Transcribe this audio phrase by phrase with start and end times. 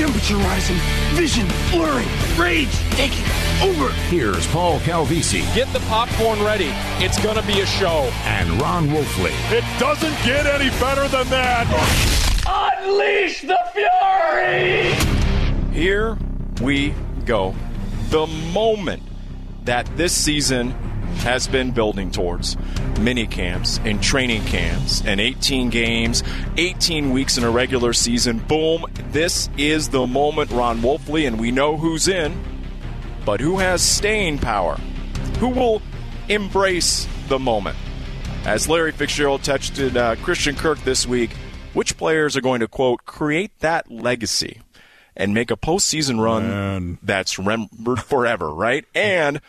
[0.00, 0.78] Temperature rising,
[1.10, 3.22] vision blurring, rage taking
[3.60, 3.92] over.
[4.08, 6.70] Here's Paul Calvisi Get the popcorn ready.
[7.04, 8.10] It's going to be a show.
[8.24, 9.32] and Ron Wolfley.
[9.52, 11.66] It doesn't get any better than that.
[12.82, 14.94] Unleash the fury!
[15.78, 16.16] Here
[16.62, 16.94] we
[17.26, 17.54] go.
[18.08, 19.02] The moment
[19.66, 20.74] that this season
[21.20, 22.56] has been building towards
[22.98, 26.22] mini camps and training camps and 18 games,
[26.56, 28.38] 18 weeks in a regular season.
[28.38, 28.84] Boom.
[29.10, 32.42] This is the moment, Ron Wolfley, and we know who's in,
[33.24, 34.76] but who has staying power?
[35.38, 35.82] Who will
[36.28, 37.76] embrace the moment?
[38.44, 41.30] As Larry Fitzgerald texted uh, Christian Kirk this week,
[41.74, 44.60] which players are going to, quote, create that legacy
[45.16, 46.98] and make a postseason run Man.
[47.02, 48.84] that's remembered forever, right?
[48.94, 49.40] And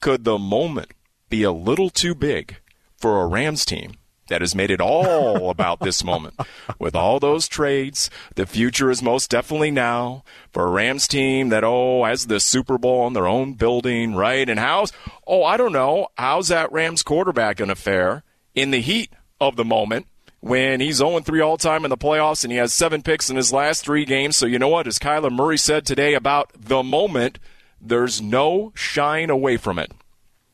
[0.00, 0.92] could the moment
[1.30, 2.56] be a little too big
[2.96, 3.94] for a Rams team
[4.28, 6.34] that has made it all about this moment?
[6.78, 11.64] With all those trades, the future is most definitely now for a Rams team that,
[11.64, 14.48] oh, has the Super Bowl in their own building, right?
[14.48, 14.92] And how's,
[15.26, 19.56] oh, I don't know, how's that Rams quarterback going to fare in the heat of
[19.56, 20.06] the moment?
[20.40, 23.36] when he's 0 3 all time in the playoffs and he has seven picks in
[23.36, 24.36] his last three games.
[24.36, 24.86] So, you know what?
[24.86, 27.38] As Kyler Murray said today about the moment,
[27.80, 29.92] there's no shine away from it.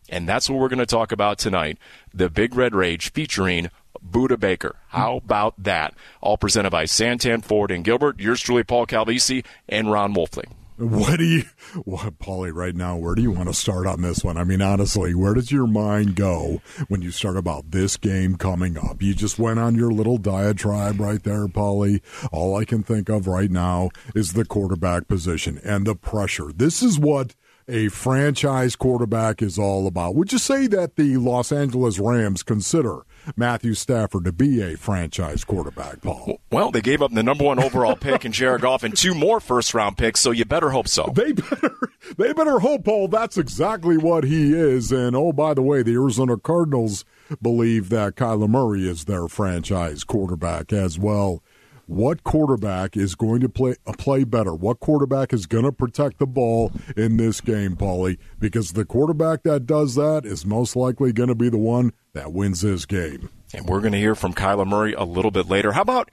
[0.08, 1.78] And that's what we're going to talk about tonight
[2.12, 3.70] the Big Red Rage featuring
[4.08, 4.76] Budda Baker.
[4.88, 5.94] How about that?
[6.20, 8.20] All presented by Santan Ford and Gilbert.
[8.20, 10.47] Yours truly, Paul Calvisi and Ron Wolfley.
[10.78, 11.44] What do you,
[11.84, 14.36] what, Paulie, right now, where do you want to start on this one?
[14.36, 18.76] I mean, honestly, where does your mind go when you start about this game coming
[18.76, 19.00] up?
[19.00, 22.02] You just went on your little diatribe right there, Paulie.
[22.31, 26.52] All I can think of right now is the quarterback position and the pressure.
[26.54, 27.34] This is what
[27.69, 30.15] a franchise quarterback is all about.
[30.15, 33.00] Would you say that the Los Angeles Rams consider
[33.37, 36.41] Matthew Stafford to be a franchise quarterback, Paul?
[36.50, 39.41] Well, they gave up the number one overall pick in Jared Goff and two more
[39.41, 41.12] first round picks, so you better hope so.
[41.15, 44.93] They better they better hope, Paul, that's exactly what he is.
[44.93, 47.05] And oh, by the way, the Arizona Cardinals
[47.43, 51.43] believe that Kyler Murray is their franchise quarterback as well.
[51.86, 54.52] What quarterback is going to play uh, play better?
[54.52, 58.19] What quarterback is going to protect the ball in this game, Paulie?
[58.41, 62.32] Because the quarterback that does that is most likely going to be the one that
[62.32, 63.30] wins this game.
[63.54, 65.72] And we're going to hear from Kyler Murray a little bit later.
[65.72, 66.10] How about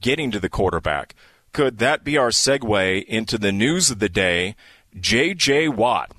[0.00, 1.16] getting to the quarterback?
[1.52, 4.54] Could that be our segue into the news of the day?
[4.98, 5.68] J.J.
[5.70, 6.12] Watt,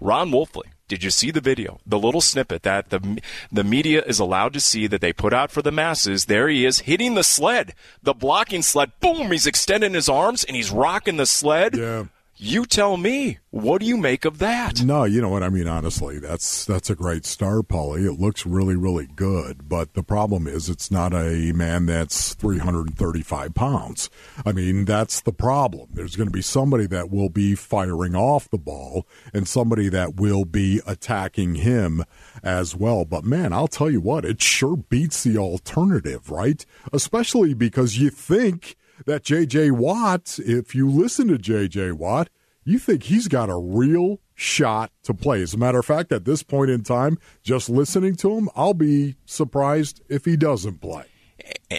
[0.00, 0.68] Ron Wolfley.
[0.88, 1.80] Did you see the video?
[1.84, 3.20] The little snippet that the
[3.50, 6.26] the media is allowed to see that they put out for the masses.
[6.26, 8.92] There he is hitting the sled, the blocking sled.
[9.00, 9.32] Boom!
[9.32, 11.76] He's extending his arms and he's rocking the sled.
[11.76, 12.04] Yeah.
[12.38, 14.82] You tell me, what do you make of that?
[14.82, 15.66] No, you know what I mean.
[15.66, 18.04] Honestly, that's that's a great star, Paulie.
[18.04, 19.70] It looks really, really good.
[19.70, 24.10] But the problem is, it's not a man that's 335 pounds.
[24.44, 25.88] I mean, that's the problem.
[25.94, 30.16] There's going to be somebody that will be firing off the ball, and somebody that
[30.16, 32.04] will be attacking him
[32.42, 33.06] as well.
[33.06, 36.66] But man, I'll tell you what, it sure beats the alternative, right?
[36.92, 39.72] Especially because you think that J.J.
[39.72, 41.92] Watt, if you listen to J.J.
[41.92, 42.30] Watt,
[42.64, 45.42] you think he's got a real shot to play.
[45.42, 48.74] As a matter of fact, at this point in time, just listening to him, I'll
[48.74, 51.04] be surprised if he doesn't play.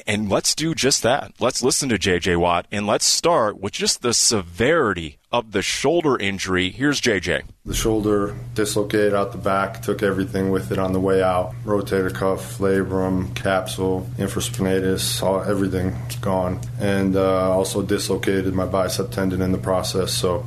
[0.06, 1.34] And let's do just that.
[1.40, 6.18] Let's listen to JJ Watt and let's start with just the severity of the shoulder
[6.18, 6.70] injury.
[6.70, 7.44] Here's JJ.
[7.66, 11.54] The shoulder dislocated out the back, took everything with it on the way out.
[11.66, 16.60] Rotator cuff, labrum, capsule, infraspinatus, all, everything's gone.
[16.80, 20.14] And uh, also dislocated my bicep tendon in the process.
[20.14, 20.46] So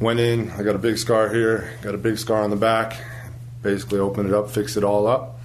[0.00, 3.00] went in, I got a big scar here, got a big scar on the back.
[3.62, 5.35] Basically opened it up, fixed it all up.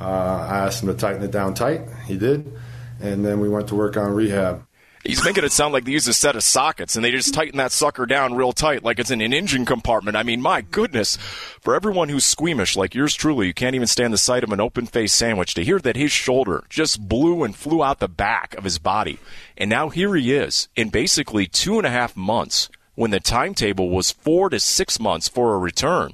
[0.00, 1.82] Uh, I asked him to tighten it down tight.
[2.06, 2.52] He did.
[3.00, 4.66] And then we went to work on rehab.
[5.02, 7.56] He's making it sound like they use a set of sockets and they just tighten
[7.56, 10.14] that sucker down real tight like it's in an engine compartment.
[10.14, 11.16] I mean, my goodness.
[11.16, 14.60] For everyone who's squeamish like yours truly, you can't even stand the sight of an
[14.60, 18.54] open faced sandwich to hear that his shoulder just blew and flew out the back
[18.56, 19.18] of his body.
[19.56, 23.88] And now here he is in basically two and a half months when the timetable
[23.88, 26.12] was four to six months for a return.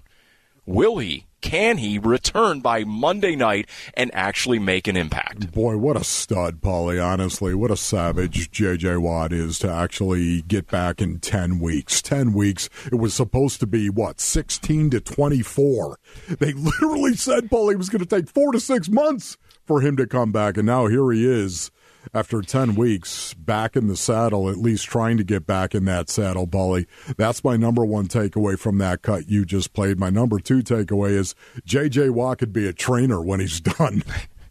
[0.64, 5.52] Will he can he return by Monday night and actually make an impact?
[5.52, 7.54] Boy, what a stud, Paulie, honestly.
[7.54, 8.96] What a savage J.J.
[8.96, 12.02] Watt is to actually get back in 10 weeks.
[12.02, 12.69] 10 weeks.
[12.87, 16.00] It was supposed to be, what, 16 to 24.
[16.40, 20.06] They literally said Paulie was going to take four to six months for him to
[20.08, 21.70] come back, and now here he is
[22.14, 26.08] after 10 weeks back in the saddle, at least trying to get back in that
[26.08, 26.86] saddle, Bully.
[27.16, 29.98] That's my number one takeaway from that cut you just played.
[29.98, 32.10] My number two takeaway is J.J.
[32.10, 34.02] Watt could be a trainer when he's done.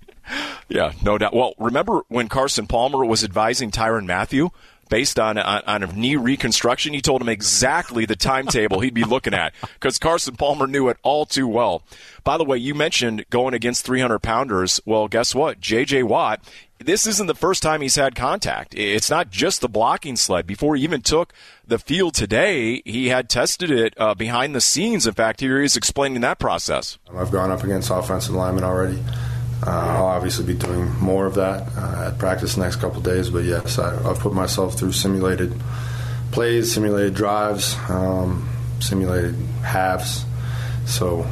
[0.69, 1.33] yeah, no doubt.
[1.33, 4.49] Well, remember when Carson Palmer was advising Tyrann Mathieu?
[4.89, 6.93] Based on, on, on a knee reconstruction.
[6.93, 10.97] He told him exactly the timetable he'd be looking at because Carson Palmer knew it
[11.03, 11.83] all too well.
[12.23, 14.81] By the way, you mentioned going against 300 pounders.
[14.85, 15.59] Well, guess what?
[15.59, 16.03] J.J.
[16.03, 16.43] Watt,
[16.79, 18.73] this isn't the first time he's had contact.
[18.75, 20.45] It's not just the blocking sled.
[20.45, 21.33] Before he even took
[21.65, 25.07] the field today, he had tested it uh, behind the scenes.
[25.07, 26.97] In fact, here he is explaining that process.
[27.13, 28.99] I've gone up against offensive linemen already.
[29.65, 33.29] Uh, I'll obviously be doing more of that uh, at practice the next couple days,
[33.31, 35.53] but yes, I, have put myself through simulated
[36.31, 38.47] plays, simulated drives, um,
[38.79, 40.23] simulated halves.
[40.85, 41.25] So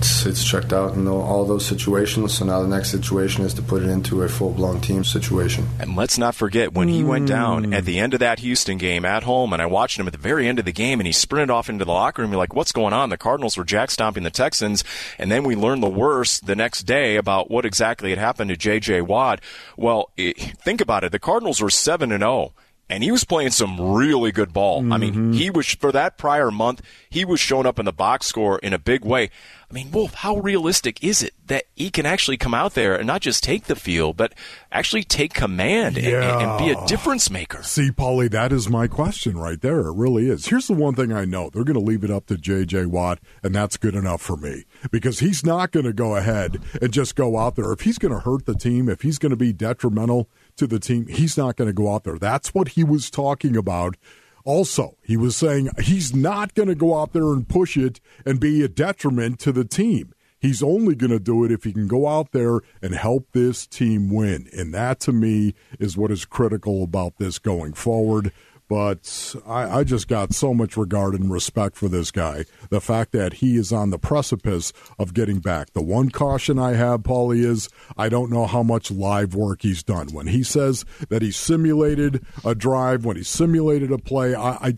[0.00, 2.38] it's, it's checked out in all those situations.
[2.38, 5.68] So now the next situation is to put it into a full blown team situation.
[5.78, 9.04] And let's not forget when he went down at the end of that Houston game
[9.04, 11.12] at home, and I watched him at the very end of the game, and he
[11.12, 12.30] sprinted off into the locker room.
[12.30, 13.10] You're like, what's going on?
[13.10, 14.84] The Cardinals were jack stomping the Texans,
[15.18, 18.56] and then we learned the worst the next day about what exactly had happened to
[18.56, 19.02] J.J.
[19.02, 19.40] Watt.
[19.76, 21.12] Well, think about it.
[21.12, 22.52] The Cardinals were seven and zero oh
[22.90, 24.82] and he was playing some really good ball.
[24.82, 24.92] Mm-hmm.
[24.92, 25.32] I mean, mm-hmm.
[25.32, 28.72] he was for that prior month, he was showing up in the box score in
[28.72, 29.30] a big way.
[29.70, 33.06] I mean, Wolf, how realistic is it that he can actually come out there and
[33.06, 34.34] not just take the field, but
[34.72, 36.40] actually take command yeah.
[36.40, 37.62] and, and, be a difference maker?
[37.62, 39.80] See, Paulie, that is my question right there.
[39.86, 40.46] It really is.
[40.46, 42.86] Here's the one thing I know they're going to leave it up to J.J.
[42.86, 46.92] Watt, and that's good enough for me because he's not going to go ahead and
[46.92, 47.70] just go out there.
[47.70, 50.80] If he's going to hurt the team, if he's going to be detrimental to the
[50.80, 52.18] team, he's not going to go out there.
[52.18, 53.96] That's what he was talking about
[54.44, 58.40] also, he was saying he's not going to go out there and push it and
[58.40, 60.12] be a detriment to the team.
[60.38, 63.66] He's only going to do it if he can go out there and help this
[63.66, 64.48] team win.
[64.56, 68.32] And that, to me, is what is critical about this going forward
[68.70, 72.44] but I, I, just got so much regard and respect for this guy.
[72.68, 75.72] The fact that he is on the precipice of getting back.
[75.72, 79.82] The one caution I have, Paulie, is I don't know how much live work he's
[79.82, 80.12] done.
[80.12, 84.74] When he says that he simulated a drive, when he simulated a play, I, I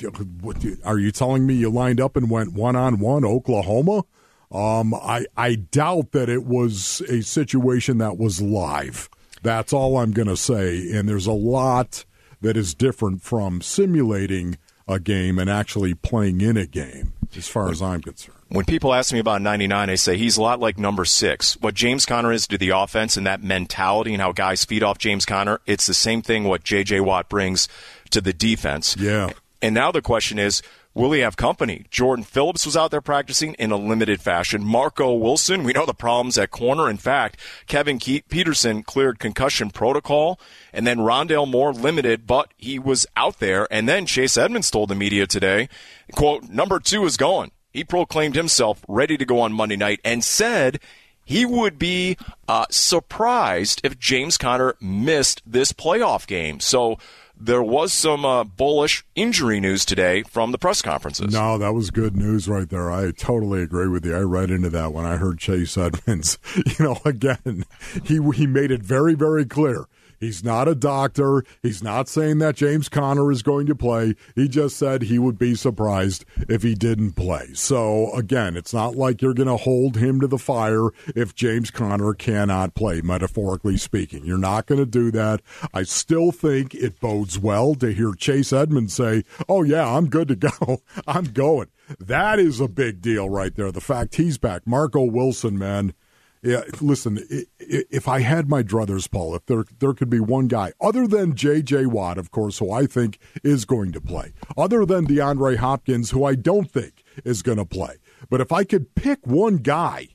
[0.87, 4.05] are you telling me you lined up and went one on one Oklahoma?
[4.51, 9.11] Um, I I doubt that it was a situation that was live.
[9.43, 10.93] That's all I'm going to say.
[10.93, 12.07] And there's a lot
[12.43, 17.71] that is different from simulating a game and actually playing in a game, as far
[17.71, 18.37] as I'm concerned.
[18.49, 21.55] When people ask me about 99, I say he's a lot like number six.
[21.61, 24.99] What James Conner is to the offense and that mentality and how guys feed off
[24.99, 27.01] James Conner, it's the same thing what J.J.
[27.01, 27.69] Watt brings
[28.11, 28.97] to the defense.
[28.99, 29.31] Yeah.
[29.63, 30.61] And now the question is,
[30.95, 31.87] Will he have company?
[31.91, 34.63] Jordan Phillips was out there practicing in a limited fashion.
[34.63, 36.91] Marco Wilson, we know the problems at corner.
[36.91, 40.39] In fact, Kevin Ke- Peterson cleared concussion protocol,
[40.71, 43.67] and then Rondale Moore limited, but he was out there.
[43.71, 45.71] And then Chase Edmonds told the media today,
[46.13, 47.53] quote, number two is gone.
[47.73, 50.79] He proclaimed himself ready to go on Monday night and said
[51.25, 52.19] he would be
[52.49, 56.61] uh, surprised if James Conner missed this playoff game.
[56.61, 56.99] So
[57.39, 61.33] there was some uh, bullish injury news today from the press conferences.
[61.33, 62.91] No, that was good news right there.
[62.91, 64.17] I totally agree with you.
[64.17, 66.39] I read into that when I heard Chase Edmonds.
[66.79, 67.65] You know, again,
[68.05, 69.87] he he made it very very clear
[70.23, 71.43] He's not a doctor.
[71.65, 74.15] He's not saying that James Conner is going to play.
[74.37, 77.49] He just said he would be surprised if he didn't play.
[77.55, 81.73] So, again, it's not like you're going to hold him to the fire if James
[81.73, 84.25] Conner cannot play, metaphorically speaking.
[84.25, 85.43] You're not going to do that.
[85.75, 90.29] I still think it bodes well to hear Chase Edmonds say, Oh, yeah, I'm good
[90.29, 90.83] to go.
[91.05, 91.67] I'm going.
[91.99, 93.73] That is a big deal right there.
[93.73, 94.69] The fact he's back.
[94.69, 95.95] Marco Wilson, man
[96.43, 97.21] yeah, listen,
[97.61, 101.37] if I had my druthers, Paul, if there there could be one guy other than
[101.37, 101.87] J.J.
[101.87, 106.25] Watt, of course, who I think is going to play, other than DeAndre Hopkins, who
[106.25, 110.09] I don't think is going to play, but if I could pick one guy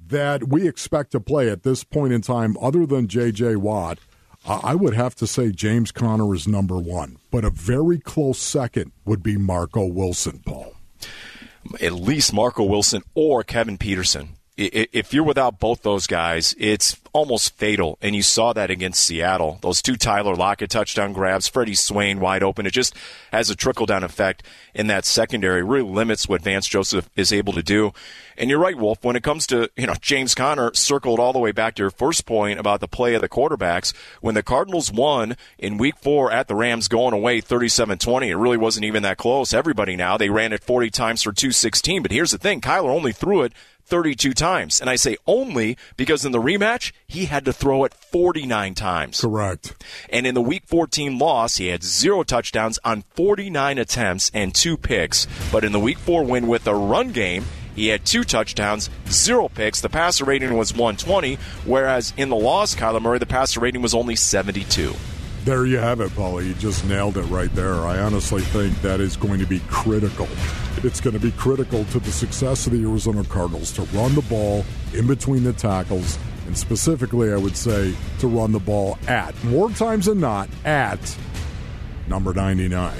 [0.00, 3.56] that we expect to play at this point in time, other than J.J.
[3.56, 3.98] Watt,
[4.46, 8.92] I would have to say James Conner is number one, but a very close second
[9.04, 10.74] would be Marco Wilson, Paul.
[11.82, 17.54] At least Marco Wilson or Kevin Peterson if you're without both those guys, it's almost
[17.56, 17.98] fatal.
[18.00, 19.58] And you saw that against Seattle.
[19.60, 22.64] Those two Tyler Lockett touchdown grabs, Freddie Swain wide open.
[22.64, 22.94] It just
[23.32, 24.42] has a trickle down effect
[24.74, 25.62] in that secondary.
[25.62, 27.92] Really limits what Vance Joseph is able to do.
[28.38, 31.38] And you're right, Wolf, when it comes to, you know, James Conner circled all the
[31.38, 33.94] way back to your first point about the play of the quarterbacks.
[34.20, 38.36] When the Cardinals won in week four at the Rams going away 37 20, it
[38.36, 39.52] really wasn't even that close.
[39.52, 42.02] Everybody now, they ran it 40 times for 216.
[42.02, 43.52] But here's the thing Kyler only threw it
[43.86, 44.80] 32 times.
[44.80, 49.20] And I say only because in the rematch, he had to throw it 49 times.
[49.20, 49.84] Correct.
[50.10, 54.76] And in the week 14 loss, he had zero touchdowns on 49 attempts and two
[54.76, 55.26] picks.
[55.52, 59.48] But in the week four win with the run game, he had two touchdowns, zero
[59.48, 59.82] picks.
[59.82, 63.94] The passer rating was 120, whereas in the loss, Kyler Murray, the passer rating was
[63.94, 64.94] only 72.
[65.46, 66.48] There you have it, Paulie.
[66.48, 67.86] You just nailed it right there.
[67.86, 70.26] I honestly think that is going to be critical.
[70.78, 74.22] It's going to be critical to the success of the Arizona Cardinals to run the
[74.22, 79.40] ball in between the tackles, and specifically, I would say to run the ball at,
[79.44, 81.16] more times than not, at
[82.08, 82.92] number 99.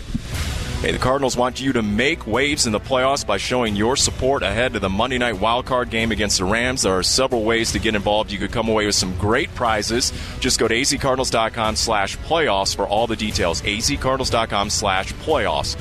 [0.83, 4.43] Hey, the Cardinals want you to make waves in the playoffs by showing your support
[4.43, 6.83] ahead of the Monday night wildcard game against the Rams.
[6.83, 8.31] There are several ways to get involved.
[8.31, 10.13] You could come away with some great prizes.
[10.39, 13.63] Just go to azcardinals.com slash playoffs for all the details.
[13.63, 15.77] azcardinals.com slash playoffs.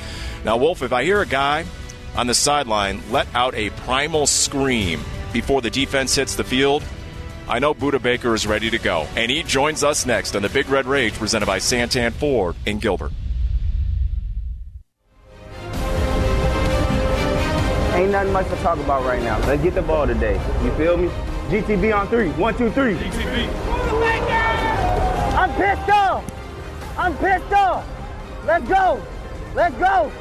[0.46, 1.66] Now, Wolf, if I hear a guy
[2.16, 5.02] on the sideline let out a primal scream
[5.34, 6.84] before the defense hits the field,
[7.50, 9.06] I know Budda Baker is ready to go.
[9.18, 12.80] And he joins us next on the Big Red Rage presented by Santan Ford in
[12.80, 13.12] Gilbert.
[17.96, 19.40] Ain't nothing much to talk about right now.
[19.48, 20.34] Let's get the ball today.
[20.66, 21.08] You feel me?
[21.48, 22.30] GTB on three.
[22.32, 22.96] One, two, three.
[22.96, 23.48] GTB.
[25.34, 26.24] I'm pissed off.
[26.98, 27.88] I'm pissed off.
[28.46, 29.02] Let's go.
[29.56, 30.12] Let's go.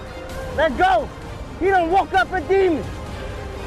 [0.54, 1.08] Let's go.
[1.58, 2.84] He done woke up a demon.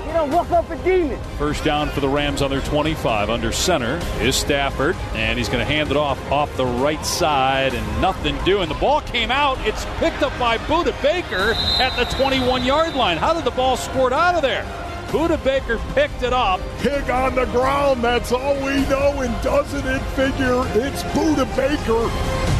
[0.07, 1.19] He done woke up a demon.
[1.37, 3.29] First down for the Rams on their 25.
[3.29, 7.73] Under center is Stafford, and he's going to hand it off off the right side,
[7.73, 8.69] and nothing doing.
[8.69, 9.57] The ball came out.
[9.67, 13.17] It's picked up by Budda Baker at the 21 yard line.
[13.17, 14.63] How did the ball squirt out of there?
[15.07, 16.61] Budda Baker picked it up.
[16.79, 22.56] Pig on the ground, that's all we know, and doesn't it figure it's Budda Baker.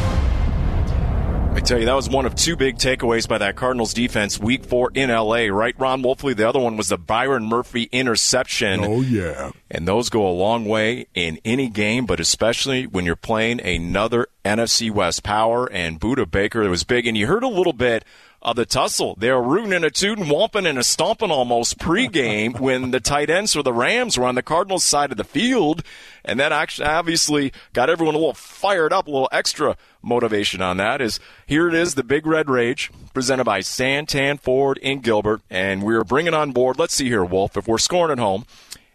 [1.58, 4.64] I tell you, that was one of two big takeaways by that Cardinals defense week
[4.64, 6.36] four in LA, right, Ron Wolfley?
[6.36, 8.82] The other one was the Byron Murphy interception.
[8.84, 9.50] Oh, yeah.
[9.72, 14.28] And those go a long way in any game, but especially when you're playing another
[14.46, 15.66] NFC West power.
[15.66, 17.08] And Budda Baker, it was big.
[17.08, 18.06] And you heard a little bit
[18.42, 19.16] of the tussle.
[19.18, 23.30] They were rooting and a tooting, whomping and a stomping almost pregame when the tight
[23.30, 25.84] ends for the Rams were on the Cardinals side of the field.
[26.28, 30.76] And that actually obviously got everyone a little fired up, a little extra motivation on
[30.78, 35.42] that is here it is, the Big Red Rage, presented by Santan Ford in Gilbert.
[35.50, 38.46] And we're bringing on board, let's see here, Wolf, if we're scoring at home,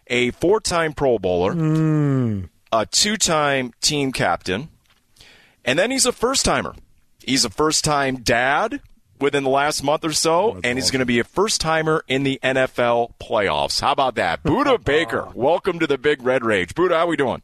[0.07, 2.49] a four time Pro Bowler, mm.
[2.71, 4.69] a two time team captain,
[5.65, 6.75] and then he's a first timer.
[7.25, 8.79] He's a first time dad
[9.23, 12.23] within the last month or so, and he's going to be a first timer in
[12.23, 13.79] the NFL playoffs.
[13.79, 14.43] How about that?
[14.43, 16.75] Budda Baker, welcome to the Big Red Rage.
[16.75, 17.41] Budda, how we doing?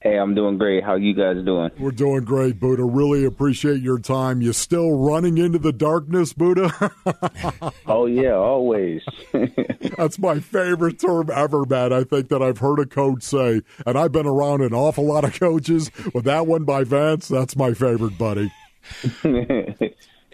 [0.00, 0.84] Hey, I'm doing great.
[0.84, 1.70] How you guys doing?
[1.78, 2.86] We're doing great, Budda.
[2.86, 4.42] Really appreciate your time.
[4.42, 7.72] You still running into the darkness, Budda?
[7.86, 9.02] oh yeah, always.
[9.96, 11.94] That's my favorite term ever, man.
[11.94, 15.24] I think that I've heard a coach say, and I've been around an awful lot
[15.24, 15.90] of coaches.
[16.12, 18.52] With that one by Vance, that's my favorite, buddy.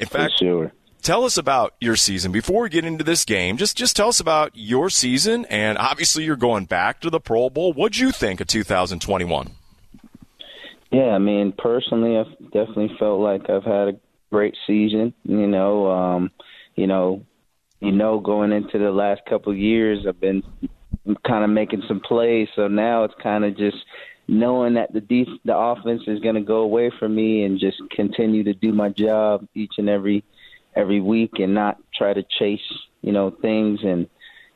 [0.01, 0.73] In fact, sure.
[1.03, 3.57] tell us about your season before we get into this game.
[3.57, 7.51] Just just tell us about your season, and obviously you're going back to the Pro
[7.51, 7.73] Bowl.
[7.73, 9.53] What'd you think of 2021?
[10.91, 15.15] Yeah, I mean, personally, I've definitely felt like I've had a great season.
[15.25, 16.31] You know, um,
[16.75, 17.25] you know,
[17.81, 20.43] you know, going into the last couple of years, I've been
[21.27, 22.49] kind of making some plays.
[22.57, 23.77] So now it's kind of just
[24.31, 27.79] knowing that the def- the offense is going to go away from me and just
[27.91, 30.25] continue to do my job each and every
[30.77, 32.61] every week and not try to chase
[33.03, 34.09] you know things and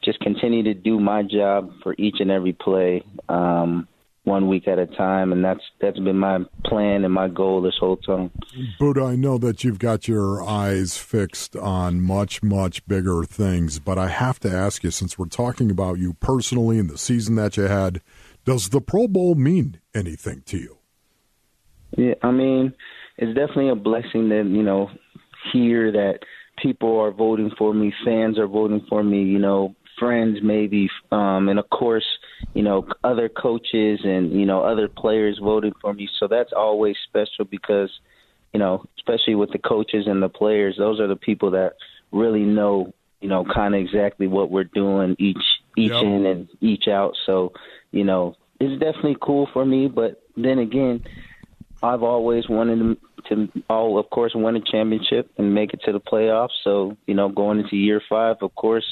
[0.05, 3.89] just continue to do my job for each and every play um
[4.25, 5.33] one week at a time.
[5.33, 8.31] And that's that's been my plan and my goal this whole time.
[8.81, 13.99] Budda, I know that you've got your eyes fixed on much much bigger things but
[13.99, 17.57] I have to ask you since we're talking about you personally and the season that
[17.57, 18.01] you had
[18.45, 20.79] does the Pro Bowl mean anything to you?
[21.97, 22.75] Yeah, I mean,
[23.17, 24.91] it's definitely a blessing that, you know,
[25.53, 26.21] hear that
[26.61, 31.49] people are voting for me, fans are voting for me, you know, friends maybe, um,
[31.49, 32.05] and of course,
[32.55, 36.09] you know, other coaches and, you know, other players voting for me.
[36.19, 37.91] So that's always special because,
[38.53, 41.75] you know, especially with the coaches and the players, those are the people that
[42.13, 45.37] really know, you know, kind of exactly what we're doing each
[45.77, 46.05] each yep.
[46.05, 47.15] in and each out.
[47.27, 47.53] So,
[47.95, 49.87] you know, it's definitely cool for me.
[49.87, 51.05] But then again,
[51.81, 52.99] I've always wanted
[53.29, 56.57] to, to all, of course, win a championship and make it to the playoffs.
[56.65, 58.85] So you know, going into year five, of course,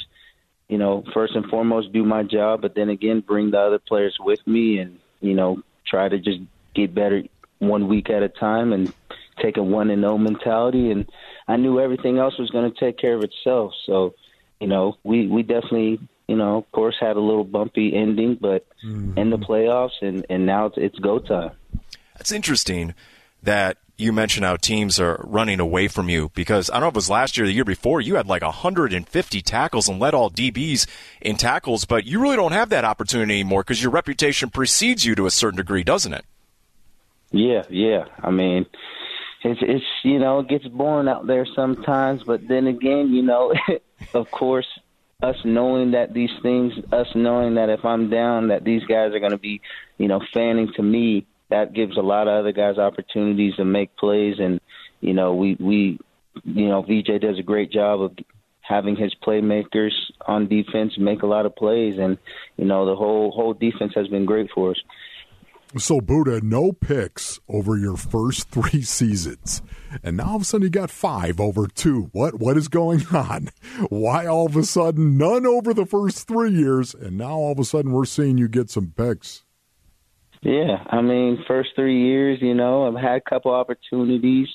[0.68, 4.16] you know, first and foremost, do my job, but then again, bring the other players
[4.20, 6.38] with me, and you know, try to just
[6.74, 7.24] get better
[7.58, 8.92] one week at a time and
[9.42, 10.92] take a one and no mentality.
[10.92, 11.10] And
[11.48, 13.72] I knew everything else was going to take care of itself.
[13.84, 14.14] So,
[14.60, 15.98] you know, we we definitely
[16.28, 19.18] you know, of course, had a little bumpy ending, but mm-hmm.
[19.18, 21.52] in the playoffs, and and now it's, it's go time.
[22.16, 22.94] That's interesting
[23.42, 26.94] that you mentioned how teams are running away from you because I don't know if
[26.94, 30.14] it was last year or the year before, you had like 150 tackles and led
[30.14, 30.86] all DBs
[31.20, 35.14] in tackles, but you really don't have that opportunity anymore because your reputation precedes you
[35.14, 36.24] to a certain degree, doesn't it?
[37.30, 38.04] Yeah, yeah.
[38.22, 38.66] I mean,
[39.42, 43.54] it's it's you know it gets boring out there sometimes, but then again, you know,
[44.14, 44.66] of course,
[45.22, 49.20] us knowing that these things, us knowing that if I'm down, that these guys are
[49.20, 49.60] going to be,
[49.98, 51.26] you know, fanning to me.
[51.50, 54.60] That gives a lot of other guys opportunities to make plays, and
[55.00, 55.98] you know, we we,
[56.44, 58.12] you know, VJ does a great job of
[58.62, 59.92] having his playmakers
[60.26, 62.16] on defense make a lot of plays, and
[62.56, 64.82] you know, the whole whole defense has been great for us.
[65.78, 69.62] So, Budda, no picks over your first three seasons.
[70.02, 72.10] And now all of a sudden you got five over two.
[72.12, 73.48] What what is going on?
[73.88, 77.58] Why all of a sudden none over the first three years, and now all of
[77.58, 79.44] a sudden we're seeing you get some picks?
[80.42, 84.48] Yeah, I mean, first three years, you know, I've had a couple opportunities,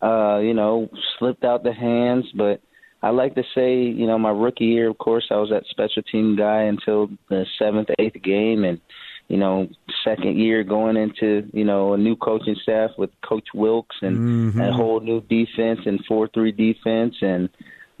[0.00, 0.88] uh, you know,
[1.18, 2.62] slipped out the hands, but
[3.02, 6.02] I like to say, you know, my rookie year, of course, I was that special
[6.02, 8.80] team guy until the seventh, eighth game, and
[9.28, 9.68] you know,
[10.04, 14.16] second year going into, you know, a new coaching staff with Coach Wilks and
[14.52, 14.60] mm-hmm.
[14.60, 17.14] a whole new defense and 4 3 defense.
[17.22, 17.48] And,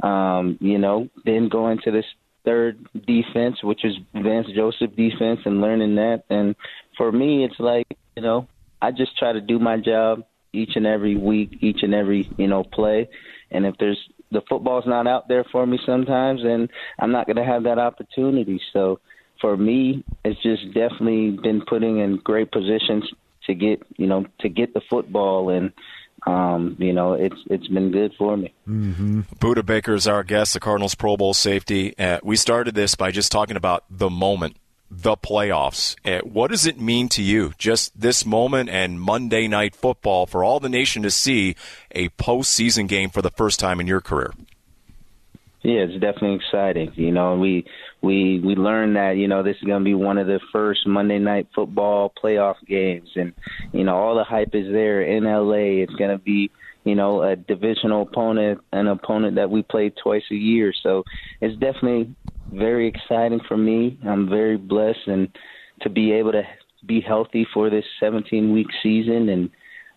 [0.02, 2.04] um, you know, then going to this
[2.44, 6.24] third defense, which is Vance Joseph defense, and learning that.
[6.28, 6.54] And
[6.96, 8.46] for me, it's like, you know,
[8.82, 12.48] I just try to do my job each and every week, each and every, you
[12.48, 13.08] know, play.
[13.50, 13.98] And if there's
[14.30, 17.78] the football's not out there for me sometimes, then I'm not going to have that
[17.78, 18.60] opportunity.
[18.72, 19.00] So,
[19.44, 23.04] for me, it's just definitely been putting in great positions
[23.44, 25.70] to get you know to get the football and
[26.26, 28.54] um, you know it's it's been good for me.
[28.66, 29.20] Mm-hmm.
[29.40, 31.94] Budda Baker is our guest, the Cardinals Pro Bowl safety.
[31.98, 34.56] Uh, we started this by just talking about the moment,
[34.90, 35.94] the playoffs.
[36.06, 40.42] Uh, what does it mean to you, just this moment and Monday Night Football for
[40.42, 41.54] all the nation to see
[41.90, 44.32] a postseason game for the first time in your career?
[45.64, 46.92] Yeah, it's definitely exciting.
[46.94, 47.64] You know, we
[48.02, 50.86] we we learned that you know this is going to be one of the first
[50.86, 53.32] Monday night football playoff games, and
[53.72, 55.82] you know all the hype is there in LA.
[55.82, 56.50] It's going to be
[56.84, 60.74] you know a divisional opponent, an opponent that we play twice a year.
[60.82, 61.02] So
[61.40, 62.14] it's definitely
[62.52, 63.98] very exciting for me.
[64.06, 65.28] I'm very blessed and
[65.80, 66.42] to be able to
[66.84, 69.50] be healthy for this 17 week season and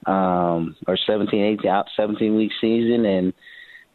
[0.06, 3.34] um or 17 18 out 17 week season and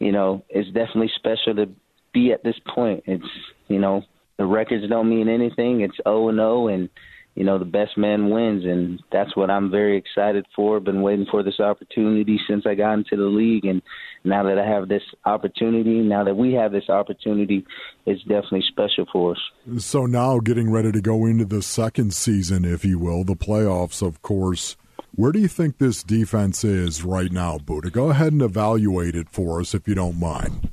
[0.03, 1.71] you know, it's definitely special to
[2.13, 3.05] be at this point.
[3.07, 3.25] It's
[3.69, 4.03] you know,
[4.37, 5.83] the records don't mean anything.
[5.83, 6.89] It's O and O, and
[7.37, 10.81] you know, the best man wins, and that's what I'm very excited for.
[10.81, 13.81] Been waiting for this opportunity since I got into the league, and
[14.25, 17.65] now that I have this opportunity, now that we have this opportunity,
[18.05, 19.83] it's definitely special for us.
[19.85, 24.05] So now, getting ready to go into the second season, if you will, the playoffs,
[24.05, 24.77] of course.
[25.15, 27.93] Where do you think this defense is right now, Budda?
[27.93, 30.71] Go ahead and evaluate it for us if you don't mind.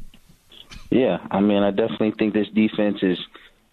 [0.89, 3.19] Yeah, I mean, I definitely think this defense is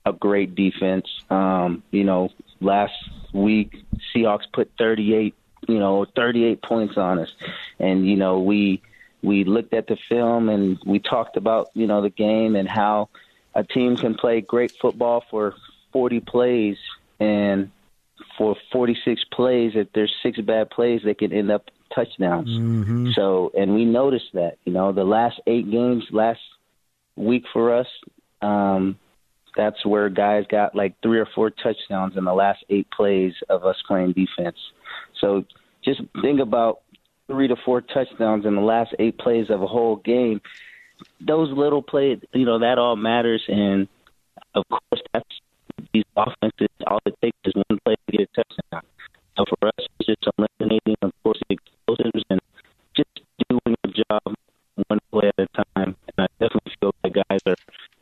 [0.05, 1.07] a great defense.
[1.31, 2.95] Um, you know, last
[3.33, 5.35] week Seahawks put 38,
[5.69, 7.33] you know, 38 points on us,
[7.79, 8.83] and you know we
[9.23, 13.09] we looked at the film and we talked about you know the game and how
[13.55, 15.55] a team can play great football for
[15.93, 16.79] 40 plays
[17.19, 17.71] and
[18.37, 22.49] for 46 plays, if there's six bad plays, they can end up touchdowns.
[22.49, 23.11] Mm-hmm.
[23.15, 26.41] So, and we noticed that, you know, the last eight games, last
[27.17, 27.87] week for us,
[28.43, 28.99] um,
[29.57, 33.65] that's where guys got like three or four touchdowns in the last eight plays of
[33.65, 34.59] us playing defense.
[35.21, 35.45] So
[35.83, 36.81] just think about
[37.27, 40.41] three to four touchdowns in the last eight plays of a whole game.
[41.21, 43.43] Those little plays, you know, that all matters.
[43.49, 43.89] And
[44.55, 45.41] of course, that's
[45.93, 48.83] these offenses, all it takes is one play to get a touchdown.
[49.37, 52.41] So for us, it's just eliminating, of course, the explosives and
[52.97, 53.09] just
[53.49, 54.35] doing the job
[54.89, 55.97] one play at a time.
[56.07, 57.57] And I definitely feel like guys are,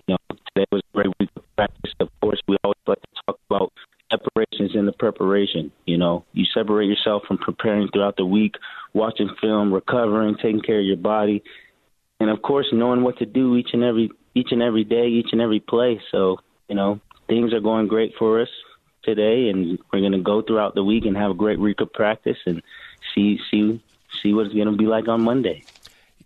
[0.07, 1.93] you know, today was a great week of practice.
[2.01, 3.73] Of course, we always like to talk about
[4.11, 5.73] separations in the preparation.
[5.87, 8.55] You know, you separate yourself from preparing throughout the week,
[8.93, 11.43] watching film, recovering, taking care of your body,
[12.21, 15.29] and of course, knowing what to do each and every each and every day, each
[15.33, 16.01] and every play.
[16.11, 18.49] So, you know, things are going great for us.
[19.05, 21.93] today, and we're going to go throughout the week and have a great week of
[21.93, 22.63] practice and
[23.15, 23.81] see see
[24.23, 25.65] see what it's going to be like on Monday.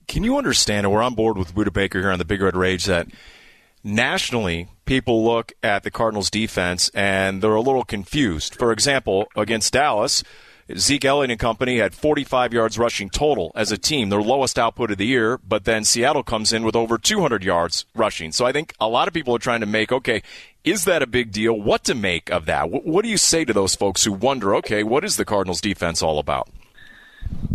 [0.06, 0.86] Can you understand?
[0.86, 3.08] And we're on board with Budda Baker here on the Big Red Rage that
[3.84, 8.54] nationally people look at the Cardinals defense and they're a little confused.
[8.54, 10.24] For example, against Dallas.
[10.76, 14.90] Zeke Elliott and company had 45 yards rushing total as a team, their lowest output
[14.90, 18.32] of the year, but then Seattle comes in with over 200 yards rushing.
[18.32, 20.22] So I think a lot of people are trying to make, okay,
[20.64, 21.58] is that a big deal?
[21.58, 22.70] What to make of that?
[22.70, 26.02] What do you say to those folks who wonder, okay, what is the Cardinals defense
[26.02, 26.48] all about?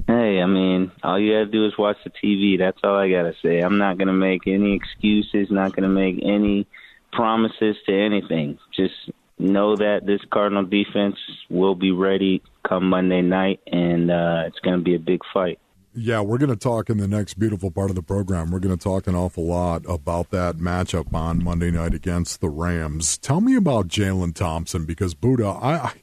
[0.07, 2.57] Hey, I mean, all you gotta do is watch the TV.
[2.57, 3.59] That's all I gotta say.
[3.59, 5.49] I'm not gonna make any excuses.
[5.49, 6.67] Not gonna make any
[7.11, 8.57] promises to anything.
[8.75, 8.93] Just
[9.39, 11.17] know that this Cardinal defense
[11.49, 15.59] will be ready come Monday night, and uh, it's going to be a big fight.
[15.95, 18.49] Yeah, we're going to talk in the next beautiful part of the program.
[18.49, 22.49] We're going to talk an awful lot about that matchup on Monday night against the
[22.49, 23.19] Rams.
[23.19, 25.93] Tell me about Jalen Thompson because Budda, I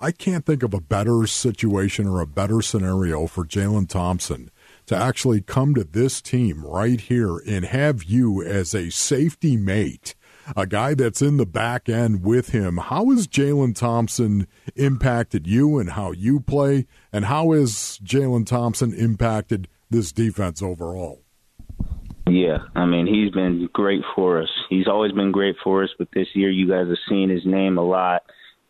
[0.00, 4.52] I can't think of a better situation or a better scenario for Jalen Thompson
[4.86, 10.14] to actually come to this team right here and have you as a safety mate
[10.56, 12.78] a guy that's in the back end with him.
[12.78, 16.86] How has Jalen Thompson impacted you and how you play?
[17.12, 21.22] And how has Jalen Thompson impacted this defense overall?
[22.26, 24.48] Yeah, I mean, he's been great for us.
[24.68, 27.76] He's always been great for us, but this year you guys have seen his name
[27.76, 28.22] a lot.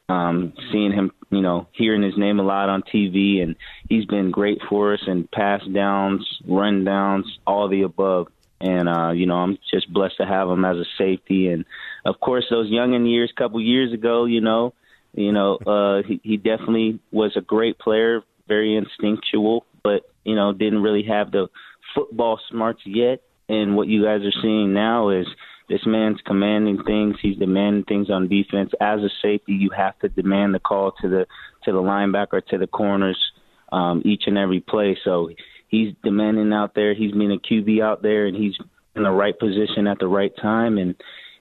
[0.08, 3.54] Um, seeing him, you know, hearing his name a lot on TV, and
[3.88, 8.26] he's been great for us in pass downs, run downs, all the above
[8.60, 11.48] and uh, you know I'm just blessed to have him as a safety.
[11.48, 11.64] And
[12.04, 14.74] of course, those youngin years, couple years ago, you know,
[15.14, 20.52] you know, uh, he, he definitely was a great player, very instinctual, but you know
[20.52, 21.48] didn't really have the
[21.94, 23.22] football smarts yet.
[23.48, 25.26] And what you guys are seeing now is
[25.68, 27.16] this man's commanding things.
[27.20, 28.70] He's demanding things on defense.
[28.80, 31.26] As a safety, you have to demand the call to the
[31.64, 33.18] to the linebacker, to the corners,
[33.72, 34.98] um, each and every play.
[35.04, 35.30] So
[35.70, 36.94] he's demanding out there.
[36.94, 38.54] He's being a QB out there, and he's
[38.94, 40.94] in the right position at the right time, and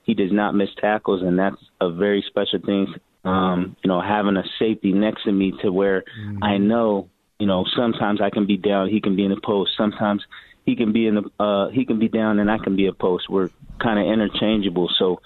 [0.04, 2.94] he does not miss tackles, and that's a very special thing.
[3.26, 6.44] Um, you know, having a safety next to me to where mm-hmm.
[6.44, 9.72] I know, you know, sometimes I can be down, he can be in the post.
[9.78, 10.24] Sometimes
[10.66, 12.94] he can be in the uh, he can be down, and I can be a
[12.94, 13.30] post.
[13.30, 13.50] We're
[13.82, 15.22] kind of interchangeable, so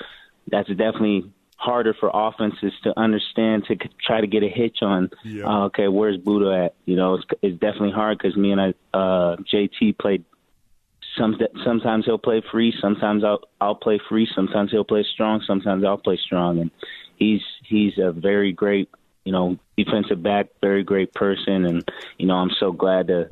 [0.50, 1.32] that's definitely
[1.64, 5.10] harder for offenses to understand to try to get a hitch on.
[5.24, 5.46] Yeah.
[5.46, 6.76] Uh, okay, where's Budda at?
[6.86, 10.26] You know, it's, it's definitely hard because me and I, uh, JT played.
[11.18, 15.84] Some sometimes he'll play free, sometimes I'll I'll play free, sometimes he'll play strong, sometimes
[15.86, 16.72] I'll play strong, and
[17.18, 18.90] he's he's a very great
[19.24, 23.30] you know defensive back, very great person, and you know I'm so glad to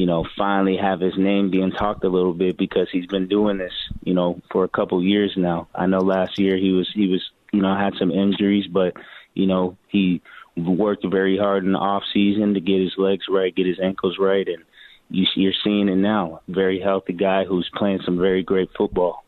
[0.00, 3.58] you know, finally have his name being talked a little bit because he's been doing
[3.58, 5.68] this, you know, for a couple years now.
[5.74, 7.20] I know last year he was he was
[7.52, 8.94] you know, had some injuries, but
[9.34, 10.22] you know, he
[10.56, 14.16] worked very hard in the off season to get his legs right, get his ankles
[14.18, 14.64] right, and
[15.08, 16.40] you, you're seeing it now.
[16.48, 19.24] Very healthy guy who's playing some very great football.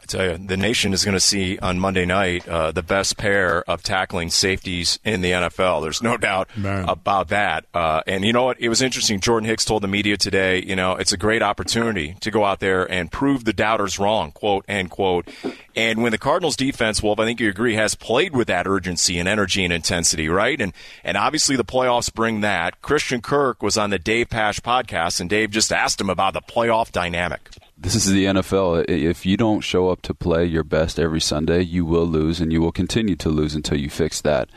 [0.00, 3.16] I tell you, the nation is going to see on Monday night uh, the best
[3.16, 5.82] pair of tackling safeties in the NFL.
[5.82, 6.88] There's no doubt Man.
[6.88, 7.64] about that.
[7.74, 8.60] Uh, and you know what?
[8.60, 9.18] It was interesting.
[9.18, 12.60] Jordan Hicks told the media today, you know, it's a great opportunity to go out
[12.60, 15.28] there and prove the doubters wrong, quote, end quote.
[15.74, 19.18] And when the Cardinals defense, Wolf, I think you agree, has played with that urgency
[19.18, 20.60] and energy and intensity, right?
[20.60, 22.80] And and obviously the playoffs bring that.
[22.82, 26.40] Christian Kirk was on the Dave Pasch podcast, and Dave just asked him about the
[26.40, 28.84] playoff dynamic this is the NFL.
[28.88, 32.52] If you don't show up to play your best every Sunday, you will lose and
[32.52, 34.50] you will continue to lose until you fix that.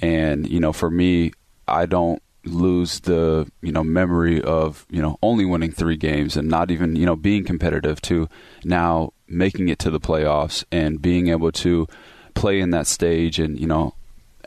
[0.00, 1.32] And, you know, for me,
[1.68, 6.48] I don't lose the, you know, memory of, you know, only winning 3 games and
[6.48, 8.28] not even, you know, being competitive to
[8.64, 11.86] now making it to the playoffs and being able to
[12.34, 13.94] play in that stage and, you know,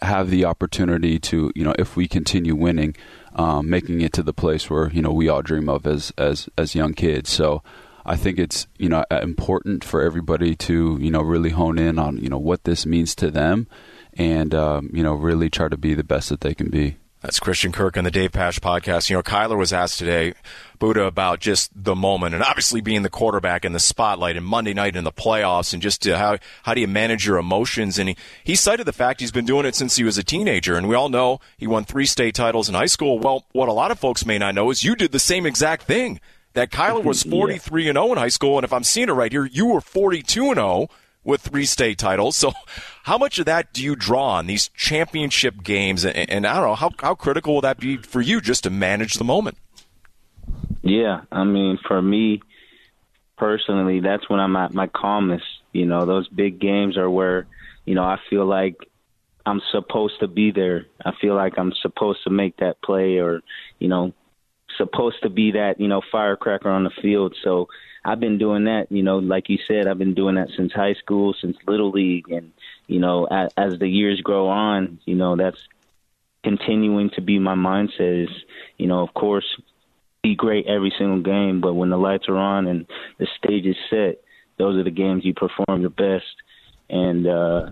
[0.02, 2.96] have the opportunity to, you know, if we continue winning,
[3.36, 6.50] um, making it to the place where, you know, we all dream of as as
[6.58, 7.30] as young kids.
[7.30, 7.64] So
[8.08, 12.18] I think it's you know important for everybody to you know really hone in on
[12.18, 13.68] you know what this means to them,
[14.14, 16.96] and um, you know really try to be the best that they can be.
[17.22, 19.10] That's Christian Kirk on the Dave Pasch podcast.
[19.10, 20.36] You know, Kyler was asked today,
[20.80, 24.74] Budda, about just the moment and obviously being the quarterback in the spotlight and Monday
[24.74, 27.98] night in the playoffs and just how how do you manage your emotions?
[27.98, 30.76] And he, he cited the fact he's been doing it since he was a teenager.
[30.78, 33.20] And we all know he won three state titles in high school.
[33.20, 35.84] Well, what a lot of folks may not know is you did the same exact
[35.84, 36.22] thing
[36.58, 39.32] that Kyler was 43 and 0 in high school, and if I'm seeing it right
[39.32, 40.90] here, you were 42 and 0
[41.24, 42.36] with three state titles.
[42.38, 42.54] So,
[43.04, 46.06] how much of that do you draw on these championship games?
[46.06, 48.70] And, and I don't know how how critical will that be for you just to
[48.70, 49.58] manage the moment?
[50.82, 52.42] Yeah, I mean, for me
[53.38, 55.46] personally, that's when I'm at my calmest.
[55.74, 57.46] You know, those big games are where
[57.86, 58.78] you know I feel like
[59.48, 60.88] I'm supposed to be there.
[61.06, 63.42] I feel like I'm supposed to make that play or,
[63.80, 64.12] you know,
[64.78, 67.36] supposed to be that, you know, firecracker on the field.
[67.44, 67.68] So
[68.06, 70.94] I've been doing that, you know, like you said, I've been doing that since high
[70.94, 72.52] school, since little league and,
[72.88, 75.60] you know, as, as the years grow on, you know, that's
[76.44, 78.44] continuing to be my mindset is,
[78.78, 79.46] you know, of course,
[80.24, 82.88] be great every single game, but when the lights are on and
[83.18, 84.22] the stage is set,
[84.58, 86.26] those are the games you perform your best.
[86.90, 87.72] And uh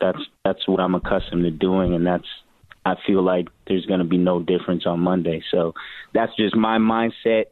[0.00, 2.26] that's that's what I'm accustomed to doing and that's
[2.84, 5.42] I feel like there's going to be no difference on Monday.
[5.50, 5.74] So
[6.12, 7.46] that's just my mindset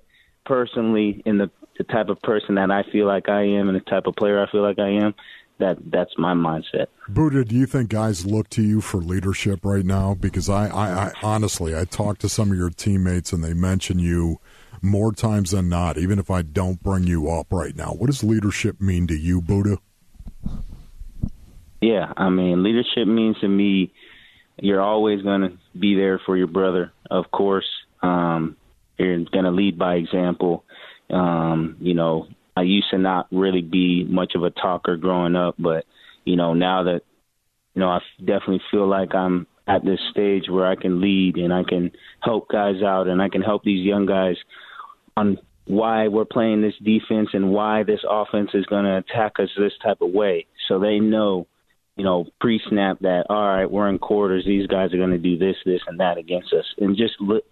[0.45, 3.81] personally in the the type of person that I feel like I am and the
[3.81, 5.15] type of player I feel like I am
[5.59, 6.87] that that's my mindset.
[7.11, 10.15] Budda, do you think guys look to you for leadership right now?
[10.15, 13.99] Because I, I, I honestly, I talked to some of your teammates and they mention
[13.99, 14.41] you
[14.81, 17.89] more times than not, even if I don't bring you up right now.
[17.93, 19.79] What does leadership mean to you, Budda?
[21.81, 23.93] Yeah, I mean, leadership means to me
[24.61, 27.69] you're always going to be there for your brother, of course.
[28.03, 28.57] Um,
[28.99, 30.65] you're going to lead by example.
[31.11, 35.55] Um, you know, I used to not really be much of a talker growing up,
[35.59, 35.85] but
[36.25, 37.03] you know now that
[37.75, 41.53] you know I definitely feel like I'm at this stage where I can lead and
[41.53, 44.37] I can help guys out and I can help these young guys
[45.17, 49.51] on why we're playing this defense and why this offense is going to attack us
[49.57, 51.47] this type of way, so they know.
[51.99, 54.45] You know, pre-snap that all right, we're in quarters.
[54.47, 57.43] These guys are going to do this, this, and that against us, and just li-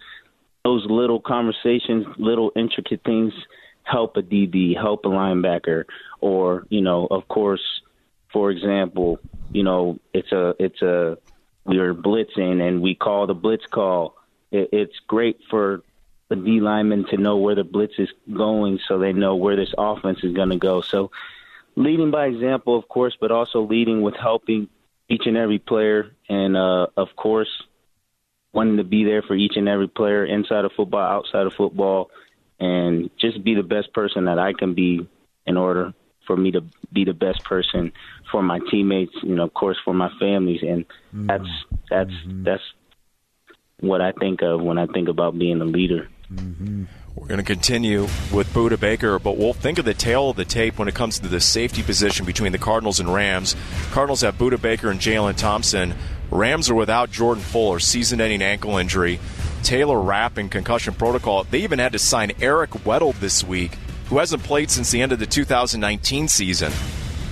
[0.65, 3.35] those little conversations, little intricate things
[3.83, 5.85] help a DB, help a linebacker,
[6.21, 7.63] or you know, of course,
[8.33, 9.19] for example,
[9.53, 11.19] you know, it's a it's a
[11.65, 14.17] we're blitzing and we call the blitz call.
[14.51, 15.83] It, it's great for
[16.29, 19.73] the D lineman to know where the blitz is going, so they know where this
[19.79, 20.81] offense is going to go.
[20.81, 21.11] So,
[21.77, 24.69] leading by example, of course, but also leading with helping
[25.09, 27.51] each and every player, and uh, of course,
[28.53, 32.11] wanting to be there for each and every player inside of football, outside of football
[32.59, 35.07] and just be the best person that I can be
[35.47, 35.93] in order
[36.27, 36.63] for me to
[36.93, 37.93] be the best person
[38.33, 41.27] for my teammates, you know, of course for my families and mm-hmm.
[41.27, 41.49] that's
[41.91, 42.45] that's mm-hmm.
[42.45, 42.63] that's
[43.81, 46.09] what I think of when I think about being a leader.
[46.33, 46.85] Mm-hmm.
[47.17, 50.45] We're going to continue with Budda Baker, but we'll think of the tale of the
[50.45, 53.57] tape when it comes to the safety position between the Cardinals and Rams.
[53.91, 55.95] Cardinals have Budda Baker and Jalen Thompson.
[56.31, 59.19] Rams are without Jordan Fuller, season ending ankle injury.
[59.63, 61.45] Taylor Rapp in concussion protocol.
[61.45, 63.79] They even had to sign Eric Weddle this week,
[64.11, 66.71] who hasn't played since the end of the 2019 season.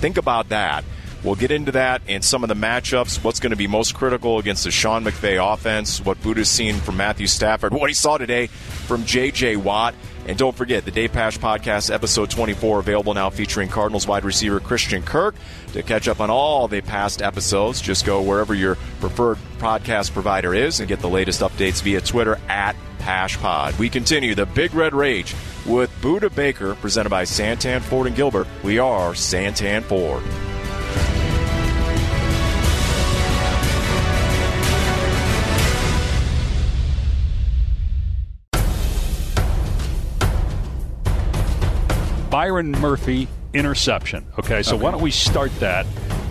[0.01, 0.83] Think about that.
[1.25, 4.37] We'll get into that and some of the matchups, what's going to be most critical
[4.37, 8.45] against the Sean McVay offense, what Budda's seen from Matthew Stafford, what he saw today
[8.45, 9.55] from J.J.
[9.55, 9.95] Watt.
[10.27, 14.59] And don't forget, the Dave Pasch Podcast, episode 24, available now featuring Cardinals wide receiver
[14.59, 15.33] Christian Kirk.
[15.73, 20.53] To catch up on all the past episodes, just go wherever your preferred podcast provider
[20.53, 23.77] is and get the latest updates via Twitter at PaschPod.
[23.79, 25.35] We continue the Big Red Rage
[25.65, 28.47] with Budda Baker, presented by Santan Ford and Gilbert.
[28.63, 30.23] We are Santan Ford.
[42.45, 44.23] Byron Murphy interception.
[44.37, 44.83] Okay, so okay.
[44.83, 45.87] why don't we start that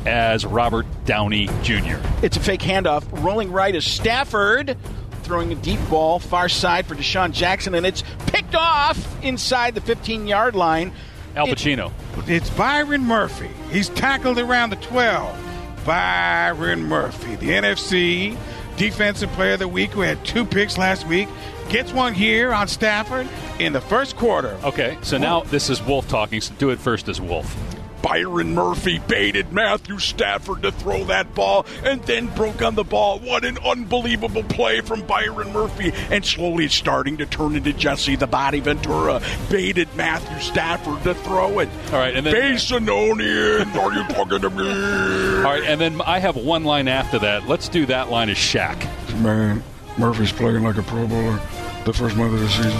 [0.07, 1.98] as Robert Downey Jr.?
[2.22, 3.05] It's a fake handoff.
[3.24, 4.79] Rolling right is Stafford
[5.24, 9.81] throwing a deep ball far side for DeSean Jackson, and it's picked off inside the
[9.81, 10.92] 15 yard line.
[11.35, 11.90] Al Pacino.
[12.18, 13.50] It, it's Byron Murphy.
[13.72, 15.85] He's tackled around the 12.
[15.85, 18.38] Byron Murphy, the NFC
[18.77, 21.29] Defensive Player of the Week, who had two picks last week,
[21.68, 24.57] gets one here on Stafford in the first quarter.
[24.64, 27.57] Okay, so now this is Wolf talking, so do it first as Wolf.
[28.05, 33.18] Byron Murphy baited Matthew Stafford to throw that ball and then broke on the ball.
[33.18, 35.90] What an unbelievable play from Byron Murphy.
[36.11, 39.22] And slowly it's starting to turn into Jesse the Body Ventura.
[39.50, 41.70] Baited Matthew Stafford to throw it.
[41.87, 42.35] All right, and then.
[42.35, 44.68] Basinonian, are you talking to me?
[45.38, 47.48] All right, and then I have one line after that.
[47.48, 48.87] Let's do that line as Shaq.
[49.22, 49.64] Man,
[49.98, 51.40] Murphy's playing like a Pro Bowler
[51.85, 52.72] the first month of the season.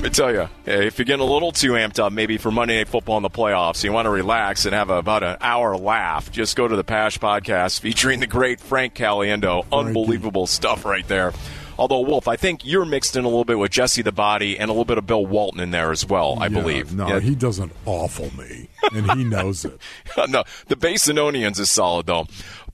[0.00, 2.50] Let me tell you, eh, if you're getting a little too amped up, maybe for
[2.50, 5.76] Monday Night Football in the playoffs, you want to relax and have about an hour
[5.76, 9.66] laugh, just go to the Pasch podcast featuring the great Frank Caliendo.
[9.70, 11.34] Unbelievable stuff right there.
[11.80, 14.68] Although Wolf, I think you're mixed in a little bit with Jesse the Body and
[14.68, 16.36] a little bit of Bill Walton in there as well.
[16.38, 16.94] I yeah, believe.
[16.94, 17.20] No, yeah.
[17.20, 19.80] he doesn't awful me, and he knows it.
[20.28, 22.26] no, the Basinonians is solid though.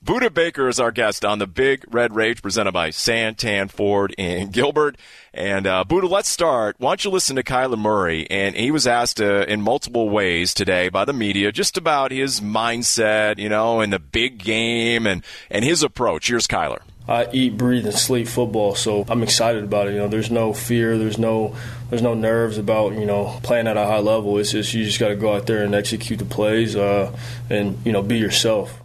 [0.06, 4.50] Budda Baker is our guest on the Big Red Rage presented by Santan Ford in
[4.52, 4.96] Gilbert.
[5.34, 6.76] And uh, Budda, let's start.
[6.78, 8.30] Why don't you listen to Kyler Murray?
[8.30, 12.40] And he was asked uh, in multiple ways today by the media just about his
[12.40, 16.28] mindset, you know, and the big game and, and his approach.
[16.28, 16.82] Here's Kyler.
[17.08, 19.94] I eat, breathe, and sleep football, so I'm excited about it.
[19.94, 21.56] You know, there's no fear, there's no,
[21.90, 24.38] there's no nerves about you know playing at a high level.
[24.38, 27.16] It's just you just got to go out there and execute the plays, uh,
[27.48, 28.82] and you know be yourself.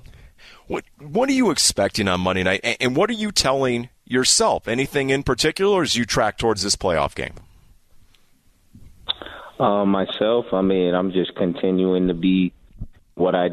[1.02, 4.68] What are you expecting on Monday night, and what are you telling yourself?
[4.68, 7.34] Anything in particular, as you track towards this playoff game?
[9.60, 12.54] Uh, myself, I mean, I'm just continuing to be
[13.16, 13.50] what I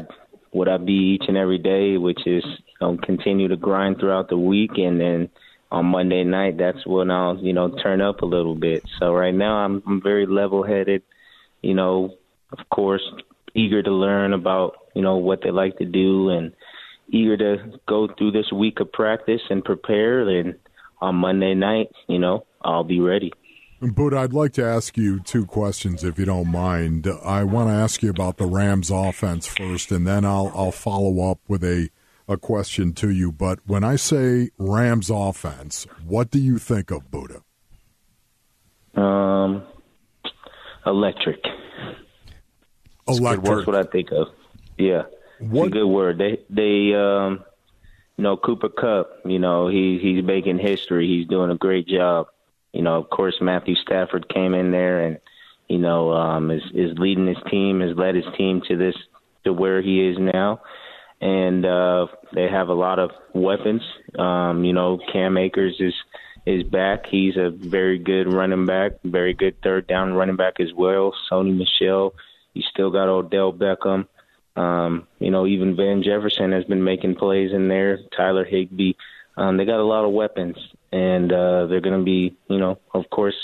[0.51, 2.43] what I be each and every day, which is
[2.81, 5.29] um, continue to grind throughout the week, and then
[5.71, 8.83] on Monday night, that's when I'll you know turn up a little bit.
[8.99, 11.01] So right now, I'm, I'm very level-headed.
[11.63, 12.15] You know,
[12.51, 13.03] of course,
[13.55, 16.53] eager to learn about you know what they like to do, and
[17.11, 20.27] eager to go through this week of practice and prepare.
[20.27, 20.55] And
[21.01, 23.31] on Monday night, you know, I'll be ready.
[23.81, 27.07] But I'd like to ask you two questions, if you don't mind.
[27.23, 31.31] I want to ask you about the Rams' offense first, and then I'll I'll follow
[31.31, 31.89] up with a
[32.27, 33.31] a question to you.
[33.31, 37.41] But when I say Rams' offense, what do you think of Budda?
[39.01, 39.63] Um,
[40.85, 41.39] electric.
[43.07, 43.45] Electric.
[43.45, 44.27] That's what I think of.
[44.77, 45.03] Yeah,
[45.39, 45.67] what?
[45.67, 46.17] It's a good word.
[46.17, 47.43] They they um,
[48.17, 49.21] you know Cooper Kupp.
[49.25, 51.07] You know he he's making history.
[51.07, 52.27] He's doing a great job.
[52.73, 55.19] You know, of course, Matthew Stafford came in there and
[55.67, 58.95] you know um, is is leading his team, has led his team to this
[59.45, 60.61] to where he is now,
[61.21, 63.81] and uh, they have a lot of weapons.
[64.17, 65.93] Um, you know, Cam Akers is
[66.45, 67.05] is back.
[67.09, 71.13] He's a very good running back, very good third down running back as well.
[71.31, 72.13] Sony Michel.
[72.53, 74.07] You still got Odell Beckham.
[74.59, 77.97] Um, you know, even Van Jefferson has been making plays in there.
[78.15, 78.93] Tyler Higbee.
[79.37, 80.57] Um, they got a lot of weapons,
[80.91, 83.37] and uh, they're going to be, you know, of course,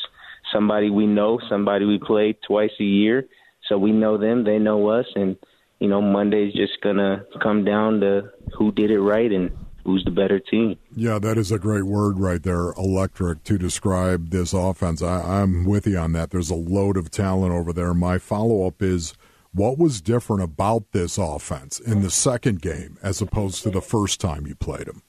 [0.52, 3.26] somebody we know, somebody we play twice a year,
[3.70, 5.38] so we know them, they know us, and
[5.80, 9.52] you know, Monday's just going to come down to who did it right and
[9.86, 10.78] who's the better team.
[10.96, 15.02] Yeah, that is a great word right there, electric, to describe this offense.
[15.02, 16.32] I, I'm with you on that.
[16.32, 17.94] There's a load of talent over there.
[17.94, 19.14] My follow up is
[19.56, 24.20] what was different about this offense in the second game as opposed to the first
[24.20, 25.02] time you played them?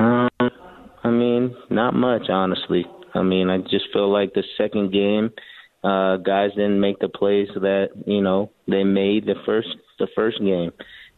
[0.00, 0.50] Um,
[1.04, 2.84] I mean, not much, honestly.
[3.14, 5.30] I mean, I just feel like the second game,
[5.84, 10.40] uh, guys didn't make the plays that you know they made the first the first
[10.40, 10.72] game,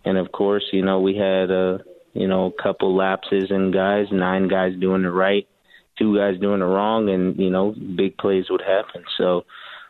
[0.05, 1.81] and of course, you know we had a
[2.13, 5.49] you know a couple lapses in guys, nine guys doing it right,
[5.99, 9.05] two guys doing it wrong, and you know big plays would happen.
[9.19, 9.45] So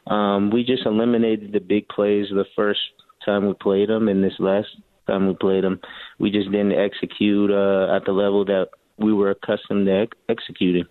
[0.06, 2.80] um, we just eliminated the big plays the first
[3.24, 4.68] time we played them, and this last
[5.06, 5.80] time we played them,
[6.18, 10.84] we just didn't execute uh, at the level that we were accustomed to ex- executing.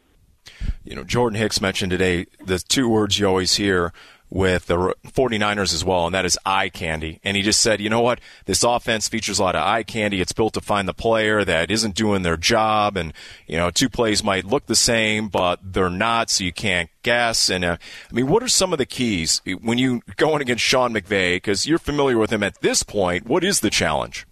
[0.83, 3.93] You know, Jordan Hicks mentioned today the two words you always hear
[4.31, 7.19] with the 49ers as well, and that is eye candy.
[7.21, 8.21] And he just said, you know what?
[8.45, 10.21] This offense features a lot of eye candy.
[10.21, 12.95] It's built to find the player that isn't doing their job.
[12.95, 13.13] And,
[13.45, 17.49] you know, two plays might look the same, but they're not, so you can't guess.
[17.49, 17.75] And, uh,
[18.09, 21.35] I mean, what are some of the keys when you going against Sean McVay?
[21.35, 23.27] Because you're familiar with him at this point.
[23.27, 24.25] What is the challenge?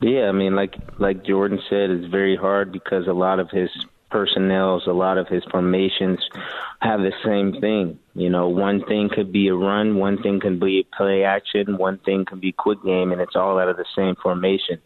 [0.00, 3.70] Yeah, I mean, like like Jordan said, it's very hard because a lot of his
[4.16, 6.18] personnels, a lot of his formations
[6.80, 7.98] have the same thing.
[8.14, 11.98] You know, one thing could be a run, one thing can be play action, one
[11.98, 14.80] thing can be quick game, and it's all out of the same formation.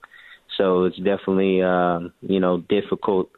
[0.57, 3.31] So it's definitely, um, you know, difficult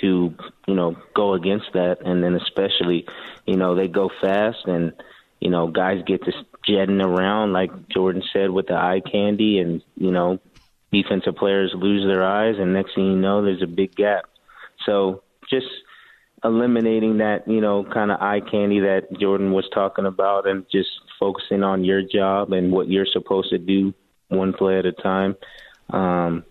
[0.00, 0.34] to,
[0.66, 1.98] you know, go against that.
[2.04, 3.06] And then especially,
[3.46, 4.94] you know, they go fast and,
[5.38, 6.32] you know, guys get to
[6.66, 10.40] jetting around, like Jordan said, with the eye candy and, you know,
[10.90, 14.24] defensive players lose their eyes, and next thing you know, there's a big gap.
[14.86, 15.66] So just
[16.42, 20.88] eliminating that, you know, kind of eye candy that Jordan was talking about, and just
[21.18, 23.94] focusing on your job and what you're supposed to do,
[24.28, 25.36] one play at a time.
[25.90, 26.44] Um,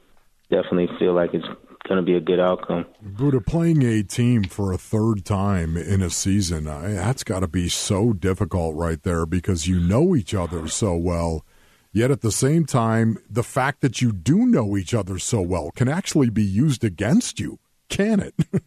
[0.50, 1.46] definitely feel like it's
[1.88, 2.86] going to be a good outcome.
[3.06, 7.70] Budda, playing a team for a third time in a season, that's got to be
[7.70, 11.46] so difficult right there because you know each other so well.
[11.92, 15.70] Yet at the same time, the fact that you do know each other so well
[15.76, 17.60] can actually be used against you,
[17.94, 18.34] can it?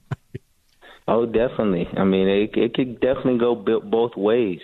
[1.08, 1.88] oh, definitely.
[1.96, 4.60] I mean, it, it could definitely go both ways.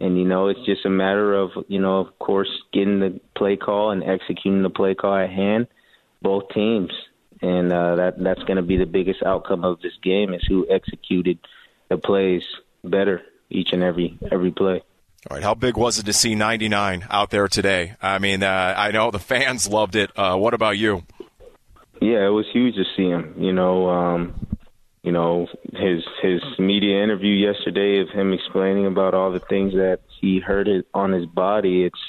[0.00, 3.56] And, you know, it's just a matter of, you know, of course, getting the play
[3.56, 5.68] call and executing the play call at hand,
[6.20, 6.90] both teams.
[7.40, 10.66] And uh, that that's going to be the biggest outcome of this game is who
[10.68, 11.38] executed
[11.88, 12.42] the plays
[12.84, 14.82] better each and every every play.
[15.30, 17.94] All right, how big was it to see 99 out there today?
[18.02, 20.10] I mean, uh, I know the fans loved it.
[20.16, 21.04] Uh, what about you?
[22.02, 23.32] Yeah, it was huge to see him.
[23.38, 24.46] You know, um,
[25.04, 30.00] you know his his media interview yesterday of him explaining about all the things that
[30.20, 31.84] he heard it on his body.
[31.84, 32.00] It's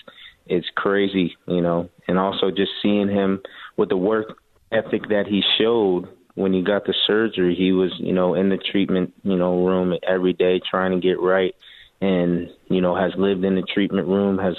[0.47, 3.41] it's crazy, you know, and also just seeing him
[3.77, 4.35] with the work
[4.71, 7.53] ethic that he showed when he got the surgery.
[7.53, 11.19] He was, you know, in the treatment, you know, room every day trying to get
[11.19, 11.53] right,
[12.01, 14.55] and you know has lived in the treatment room, has,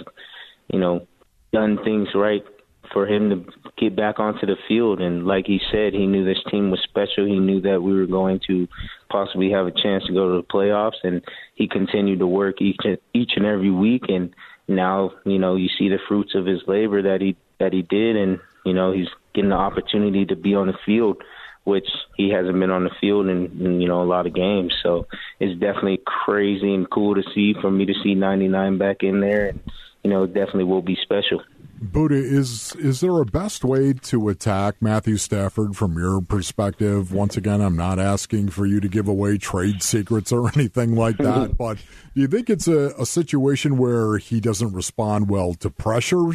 [0.73, 1.09] you know,
[1.53, 2.45] done things right
[2.95, 3.45] for him to
[3.77, 5.01] get back onto the field.
[5.01, 7.27] And like he said, he knew this team was special.
[7.27, 8.69] He knew that we were going to
[9.11, 11.21] possibly have a chance to go to the playoffs, and
[11.57, 12.81] he continued to work each
[13.13, 14.05] each and every week.
[14.09, 14.35] And
[14.69, 18.17] now, you know, you see the fruits of his labor that he that he did,
[18.17, 21.23] and you know, he's getting the opportunity to be on the field.
[21.65, 21.89] Which
[22.19, 25.07] he hasn't been on the field in, in you know a lot of games, so
[25.41, 27.55] it's definitely crazy and cool to see.
[27.59, 29.61] For me to see 99 back in there, and
[30.03, 31.41] you know, it definitely will be special.
[31.85, 37.13] Budda, is is there a best way to attack Matthew Stafford from your perspective?
[37.13, 41.19] Once again, I'm not asking for you to give away trade secrets or anything like
[41.19, 41.79] that, but
[42.15, 46.33] do you think it's a, a situation where he doesn't respond well to pressure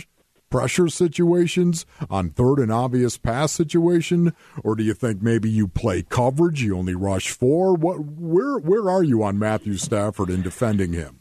[0.50, 4.34] pressure situations on third and obvious pass situation,
[4.64, 7.74] or do you think maybe you play coverage, you only rush four?
[7.74, 11.20] What where where are you on Matthew Stafford in defending him?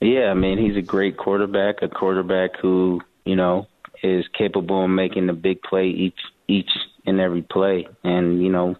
[0.00, 3.66] Yeah, I mean he's a great quarterback, a quarterback who you know,
[4.02, 6.18] is capable of making the big play each
[6.48, 6.70] each
[7.04, 7.86] and every play.
[8.02, 8.76] And you know,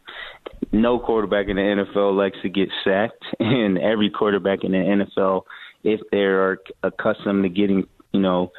[0.72, 5.42] no quarterback in the NFL likes to get sacked, and every quarterback in the NFL,
[5.84, 8.52] if they are accustomed to getting you know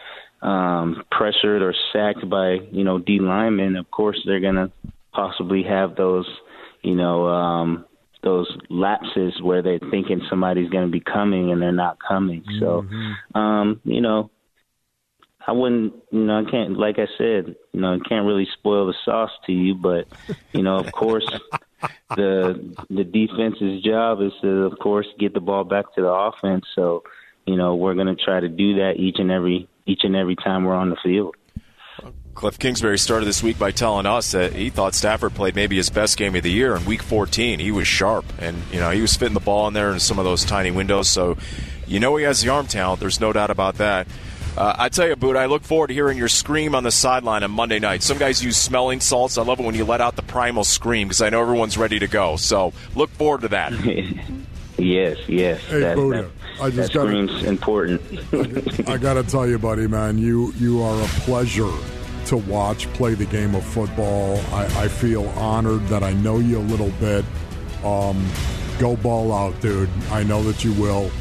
[0.43, 4.71] um, pressured or sacked by you know D linemen, of course they're gonna
[5.11, 6.27] possibly have those
[6.83, 7.85] you know um,
[8.21, 12.43] those lapses where they're thinking somebody's going to be coming and they're not coming.
[12.59, 13.37] So, mm-hmm.
[13.37, 14.29] um, you know,
[15.45, 18.87] I wouldn't, you know, I can't, like I said, you know, I can't really spoil
[18.87, 20.07] the sauce to you, but,
[20.53, 21.25] you know, of course,
[22.15, 26.65] the the defense's job is to, of course, get the ball back to the offense.
[26.75, 27.03] So,
[27.45, 30.35] you know, we're going to try to do that each and every each and every
[30.35, 31.35] time we're on the field.
[32.35, 35.89] Cliff Kingsbury started this week by telling us that he thought Stafford played maybe his
[35.89, 37.59] best game of the year in Week 14.
[37.59, 40.19] He was sharp, and you know he was fitting the ball in there in some
[40.19, 41.09] of those tiny windows.
[41.09, 41.37] So,
[41.85, 43.01] you know he has the arm talent.
[43.01, 44.07] There's no doubt about that.
[44.59, 47.43] Uh, I tell you, Boot, I look forward to hearing your scream on the sideline
[47.43, 48.03] on Monday night.
[48.03, 49.37] Some guys use smelling salts.
[49.37, 51.97] I love it when you let out the primal scream because I know everyone's ready
[51.99, 52.35] to go.
[52.35, 53.71] So look forward to that.
[54.77, 55.61] yes, yes.
[55.61, 58.01] Hey, that, Budda, that, I just that scream's important.
[58.89, 61.71] I got to tell you, buddy, man, you you are a pleasure
[62.25, 64.41] to watch play the game of football.
[64.51, 67.23] I, I feel honored that I know you a little bit.
[67.85, 68.29] Um,
[68.77, 69.89] go ball out, dude.
[70.11, 71.11] I know that you will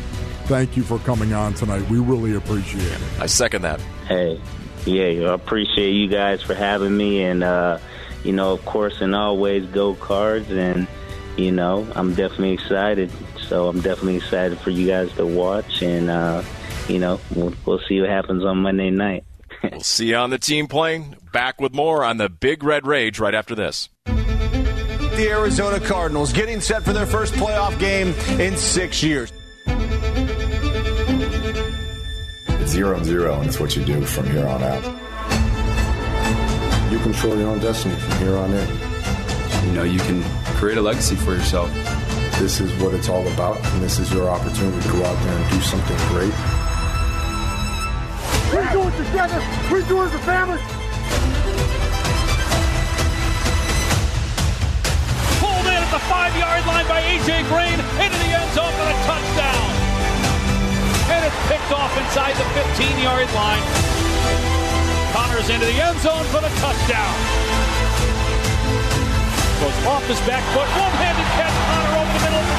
[0.49, 1.89] thank you for coming on tonight.
[1.91, 3.01] We really appreciate it.
[3.21, 3.81] I second that.
[4.07, 4.41] Hey,
[4.87, 7.23] yeah, I appreciate you guys for having me.
[7.23, 7.79] And, uh,
[8.25, 10.51] you know, of course, and always go cards.
[10.51, 10.89] And,
[11.37, 13.11] you know, I'm definitely excited.
[13.43, 15.83] So I'm definitely excited for you guys to watch.
[15.83, 16.43] And, uh,
[16.89, 19.25] you know, we'll, we'll see what happens on Monday night.
[19.63, 21.17] we'll see you on the team plane.
[21.31, 26.61] Back with more on the Big Red Rage right after this the Arizona Cardinals getting
[26.61, 29.33] set for their first playoff game in six years.
[32.69, 34.85] Zero and zero, and it's what you do from here on out.
[36.93, 38.69] You control your own destiny from here on in.
[39.67, 40.23] You know, you can
[40.57, 41.73] create a legacy for yourself.
[42.39, 45.35] This is what it's all about, and this is your opportunity to go out there
[45.35, 46.35] and do something great.
[48.53, 49.41] We do it together.
[49.73, 50.61] We do it as a family.
[55.41, 57.49] Pulled in at the five-yard line by A.J.
[57.49, 59.38] Green into the end zone for a touchdown
[62.99, 63.63] 10-yard line.
[65.13, 67.15] Connors into the end zone for the touchdown.
[69.61, 70.67] Goes off his back foot.
[70.67, 71.55] One-handed catch.
[71.69, 72.59] Conner over the middle of the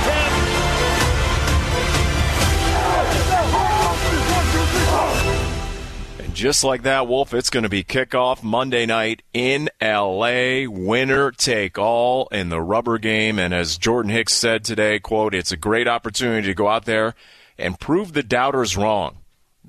[6.19, 6.25] 10.
[6.25, 10.69] And just like that, Wolf, it's going to be kickoff Monday night in LA.
[10.69, 13.39] Winner take all in the rubber game.
[13.39, 17.13] And as Jordan Hicks said today, quote, it's a great opportunity to go out there
[17.57, 19.17] and prove the doubters wrong.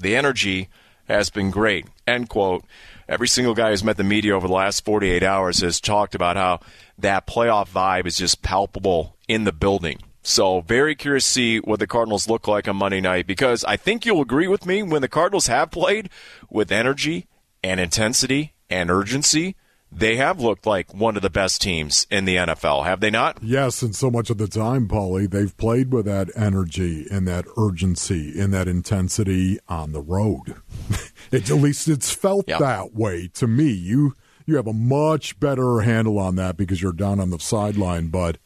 [0.00, 0.68] The energy
[1.06, 1.86] has been great.
[2.06, 2.64] End quote.
[3.08, 6.36] Every single guy who's met the media over the last 48 hours has talked about
[6.36, 6.60] how
[6.98, 9.98] that playoff vibe is just palpable in the building.
[10.22, 13.76] So, very curious to see what the Cardinals look like on Monday night because I
[13.76, 16.10] think you'll agree with me when the Cardinals have played
[16.50, 17.26] with energy
[17.64, 19.56] and intensity and urgency
[19.92, 23.38] they have looked like one of the best teams in the NFL, have they not?
[23.42, 27.44] Yes, and so much of the time, Paulie, they've played with that energy and that
[27.58, 30.54] urgency and that intensity on the road.
[31.32, 32.60] it, at least it's felt yep.
[32.60, 33.70] that way to me.
[33.70, 34.14] You
[34.46, 38.08] you have a much better handle on that because you're down on the sideline.
[38.08, 38.38] But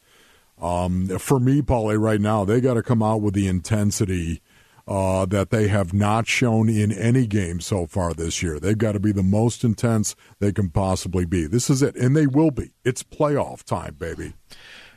[0.61, 4.41] um, for me, Paulie, right now they got to come out with the intensity
[4.87, 8.59] uh, that they have not shown in any game so far this year.
[8.59, 11.47] They've got to be the most intense they can possibly be.
[11.47, 12.71] This is it, and they will be.
[12.83, 14.33] It's playoff time, baby.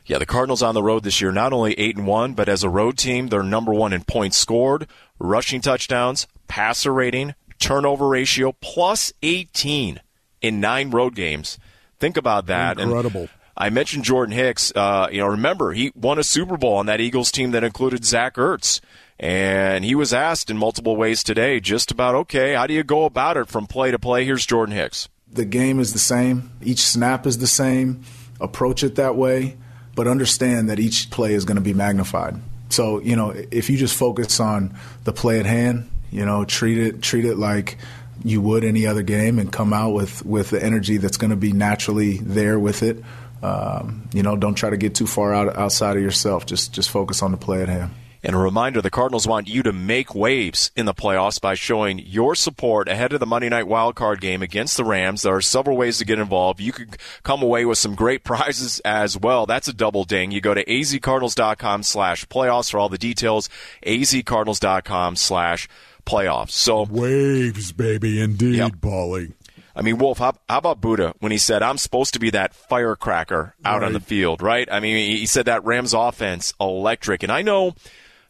[0.05, 2.63] Yeah, the Cardinals on the road this year, not only 8 and 1, but as
[2.63, 4.87] a road team, they're number 1 in points scored,
[5.19, 10.01] rushing touchdowns, passer rating, turnover ratio, plus 18
[10.41, 11.59] in 9 road games.
[11.99, 12.79] Think about that.
[12.79, 13.21] Incredible.
[13.21, 14.71] And I mentioned Jordan Hicks.
[14.73, 18.05] Uh, you know, remember, he won a Super Bowl on that Eagles team that included
[18.05, 18.79] Zach Ertz.
[19.19, 23.05] And he was asked in multiple ways today just about, okay, how do you go
[23.05, 24.23] about it from play to play?
[24.23, 25.09] Here's Jordan Hicks.
[25.31, 28.03] The game is the same, each snap is the same.
[28.39, 29.57] Approach it that way
[29.99, 32.33] but understand that each play is going to be magnified.
[32.69, 36.77] So, you know, if you just focus on the play at hand, you know, treat
[36.77, 37.77] it treat it like
[38.23, 41.35] you would any other game and come out with, with the energy that's going to
[41.35, 43.03] be naturally there with it.
[43.43, 46.45] Um, you know, don't try to get too far out outside of yourself.
[46.45, 47.91] Just just focus on the play at hand.
[48.21, 51.99] And a reminder the Cardinals want you to make waves in the playoffs by showing
[51.99, 55.21] your support ahead of the Monday night wildcard game against the Rams.
[55.21, 56.59] There are several ways to get involved.
[56.59, 59.45] You could come away with some great prizes as well.
[59.45, 60.31] That's a double ding.
[60.31, 63.49] You go to azcardinals.com slash playoffs for all the details.
[63.85, 65.69] azcardinals.com slash
[66.05, 66.51] playoffs.
[66.51, 68.71] So waves, baby, indeed, yep.
[68.73, 69.33] Paulie.
[69.75, 72.53] I mean, Wolf, how, how, about Budda when he said, I'm supposed to be that
[72.53, 73.85] firecracker out right.
[73.85, 74.67] on the field, right?
[74.69, 77.23] I mean, he said that Rams offense electric.
[77.23, 77.75] And I know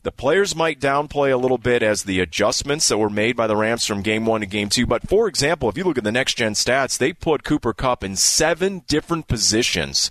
[0.03, 3.55] the players might downplay a little bit as the adjustments that were made by the
[3.57, 4.85] Rams from game one to game two.
[4.85, 8.03] But for example, if you look at the next gen stats, they put Cooper Kupp
[8.03, 10.09] in seven different positions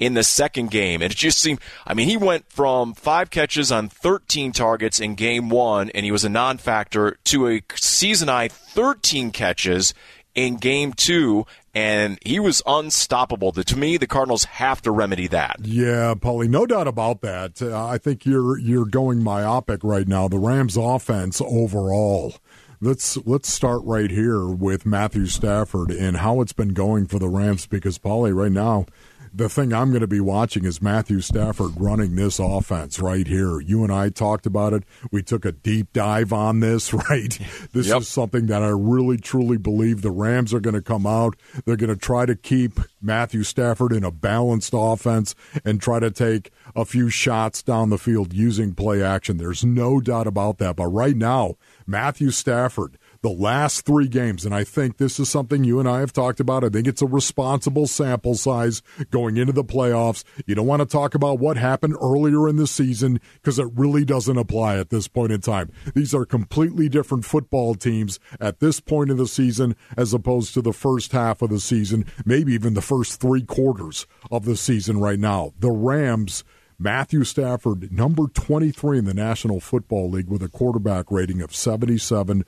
[0.00, 1.02] in the second game.
[1.02, 5.14] And it just seemed, I mean, he went from five catches on 13 targets in
[5.14, 9.94] game one, and he was a non factor, to a season high 13 catches
[10.34, 13.52] in game two, and he was unstoppable.
[13.52, 15.56] To me, the Cardinals have to remedy that.
[15.62, 17.60] Yeah, Paulie, no doubt about that.
[17.62, 20.28] Uh, I think you're you're going myopic right now.
[20.28, 22.34] The Rams' offense overall.
[22.80, 27.28] Let's let's start right here with Matthew Stafford and how it's been going for the
[27.28, 28.86] Rams because Paulie, right now
[29.32, 33.60] the thing I'm going to be watching is Matthew Stafford running this offense right here.
[33.60, 34.84] You and I talked about it.
[35.12, 37.38] We took a deep dive on this, right?
[37.72, 38.00] This yep.
[38.00, 41.36] is something that I really truly believe the Rams are going to come out.
[41.64, 46.10] They're going to try to keep Matthew Stafford in a balanced offense and try to
[46.10, 49.36] take a few shots down the field using play action.
[49.36, 50.76] There's no doubt about that.
[50.76, 51.56] But right now,
[51.86, 56.00] Matthew Stafford the last three games, and I think this is something you and I
[56.00, 56.64] have talked about.
[56.64, 60.24] I think it's a responsible sample size going into the playoffs.
[60.46, 64.06] You don't want to talk about what happened earlier in the season because it really
[64.06, 65.70] doesn't apply at this point in time.
[65.94, 70.62] These are completely different football teams at this point in the season as opposed to
[70.62, 74.98] the first half of the season, maybe even the first three quarters of the season
[74.98, 75.52] right now.
[75.58, 76.42] The Rams.
[76.82, 82.30] Matthew Stafford, number 23 in the National Football League with a quarterback rating of 77
[82.30, 82.44] 6.6.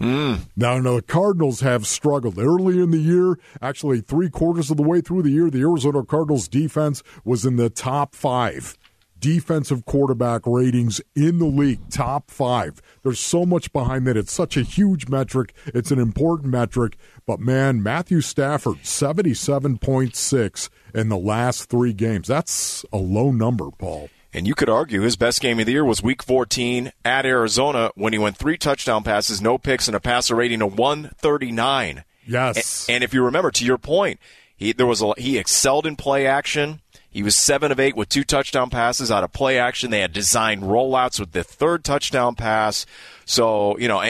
[0.00, 0.40] Mm.
[0.56, 3.38] Now, now, the Cardinals have struggled early in the year.
[3.60, 7.56] Actually, three quarters of the way through the year, the Arizona Cardinals defense was in
[7.56, 8.76] the top five
[9.24, 12.82] defensive quarterback ratings in the league, top five.
[13.02, 14.18] There's so much behind that.
[14.18, 15.54] It's such a huge metric.
[15.68, 16.98] It's an important metric.
[17.24, 22.28] But man, Matthew Stafford, 77.6 in the last three games.
[22.28, 24.10] That's a low number, Paul.
[24.34, 27.92] And you could argue his best game of the year was Week 14 at Arizona
[27.94, 32.02] when he went three touchdown passes, no picks, and a passer rating of 139.
[32.26, 32.88] Yes.
[32.88, 34.18] And, and if you remember, to your point,
[34.56, 36.80] he there was a, he excelled in play action.
[37.10, 39.92] He was seven of eight with two touchdown passes out of play action.
[39.92, 42.86] They had designed rollouts with the third touchdown pass.
[43.24, 44.02] So you know,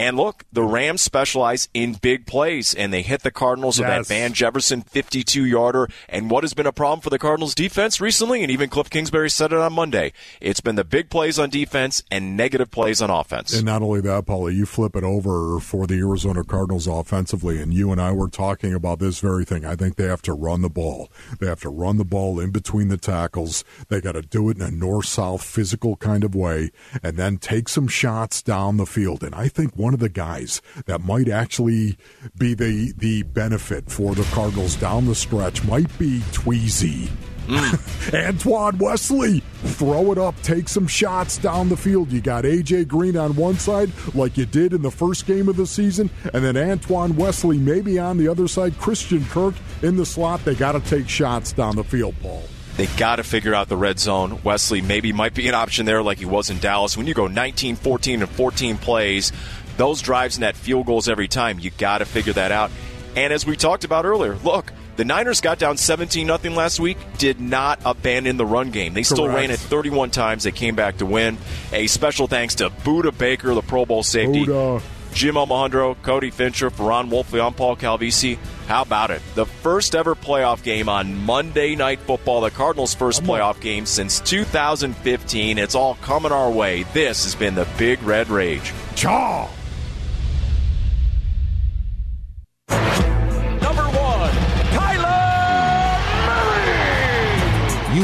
[0.00, 3.86] and look, the Rams specialize in big plays, and they hit the Cardinals yes.
[3.98, 5.90] with that Van Jefferson 52 yarder.
[6.08, 9.28] And what has been a problem for the Cardinals defense recently, and even Cliff Kingsbury
[9.28, 13.10] said it on Monday, it's been the big plays on defense and negative plays on
[13.10, 13.52] offense.
[13.52, 17.74] And not only that, Paulie, you flip it over for the Arizona Cardinals offensively, and
[17.74, 19.66] you and I were talking about this very thing.
[19.66, 21.10] I think they have to run the ball.
[21.40, 23.64] They have to run the ball in between the tackles.
[23.90, 26.70] They got to do it in a north south physical kind of way,
[27.02, 29.22] and then take some shots down the field.
[29.22, 31.98] And I think one one of the guys that might actually
[32.38, 37.10] be the the benefit for the Cardinals down the stretch might be Tweezy.
[37.48, 38.28] Mm.
[38.28, 42.12] Antoine Wesley, throw it up, take some shots down the field.
[42.12, 45.56] You got AJ Green on one side, like you did in the first game of
[45.56, 48.78] the season, and then Antoine Wesley maybe on the other side.
[48.78, 50.44] Christian Kirk in the slot.
[50.44, 52.44] They got to take shots down the field, Paul.
[52.80, 54.40] They got to figure out the red zone.
[54.42, 56.96] Wesley maybe might be an option there, like he was in Dallas.
[56.96, 59.32] When you go 19, 14, and 14 plays,
[59.80, 61.58] those drives net field goals every time.
[61.58, 62.70] You got to figure that out.
[63.16, 66.98] And as we talked about earlier, look, the Niners got down 17 0 last week,
[67.16, 68.92] did not abandon the run game.
[68.92, 69.38] They still Correct.
[69.38, 70.44] ran it 31 times.
[70.44, 71.38] They came back to win.
[71.72, 74.44] A special thanks to Budda Baker, the Pro Bowl safety.
[74.44, 74.82] Budda.
[75.14, 78.38] Jim Alejandro, Cody Fincher, Ferran Wolfley, I'm Paul Calvisi.
[78.68, 79.22] How about it?
[79.34, 84.20] The first ever playoff game on Monday Night Football, the Cardinals' first playoff game since
[84.20, 85.58] 2015.
[85.58, 86.84] It's all coming our way.
[86.92, 88.72] This has been the Big Red Rage.
[88.94, 89.48] Chaw!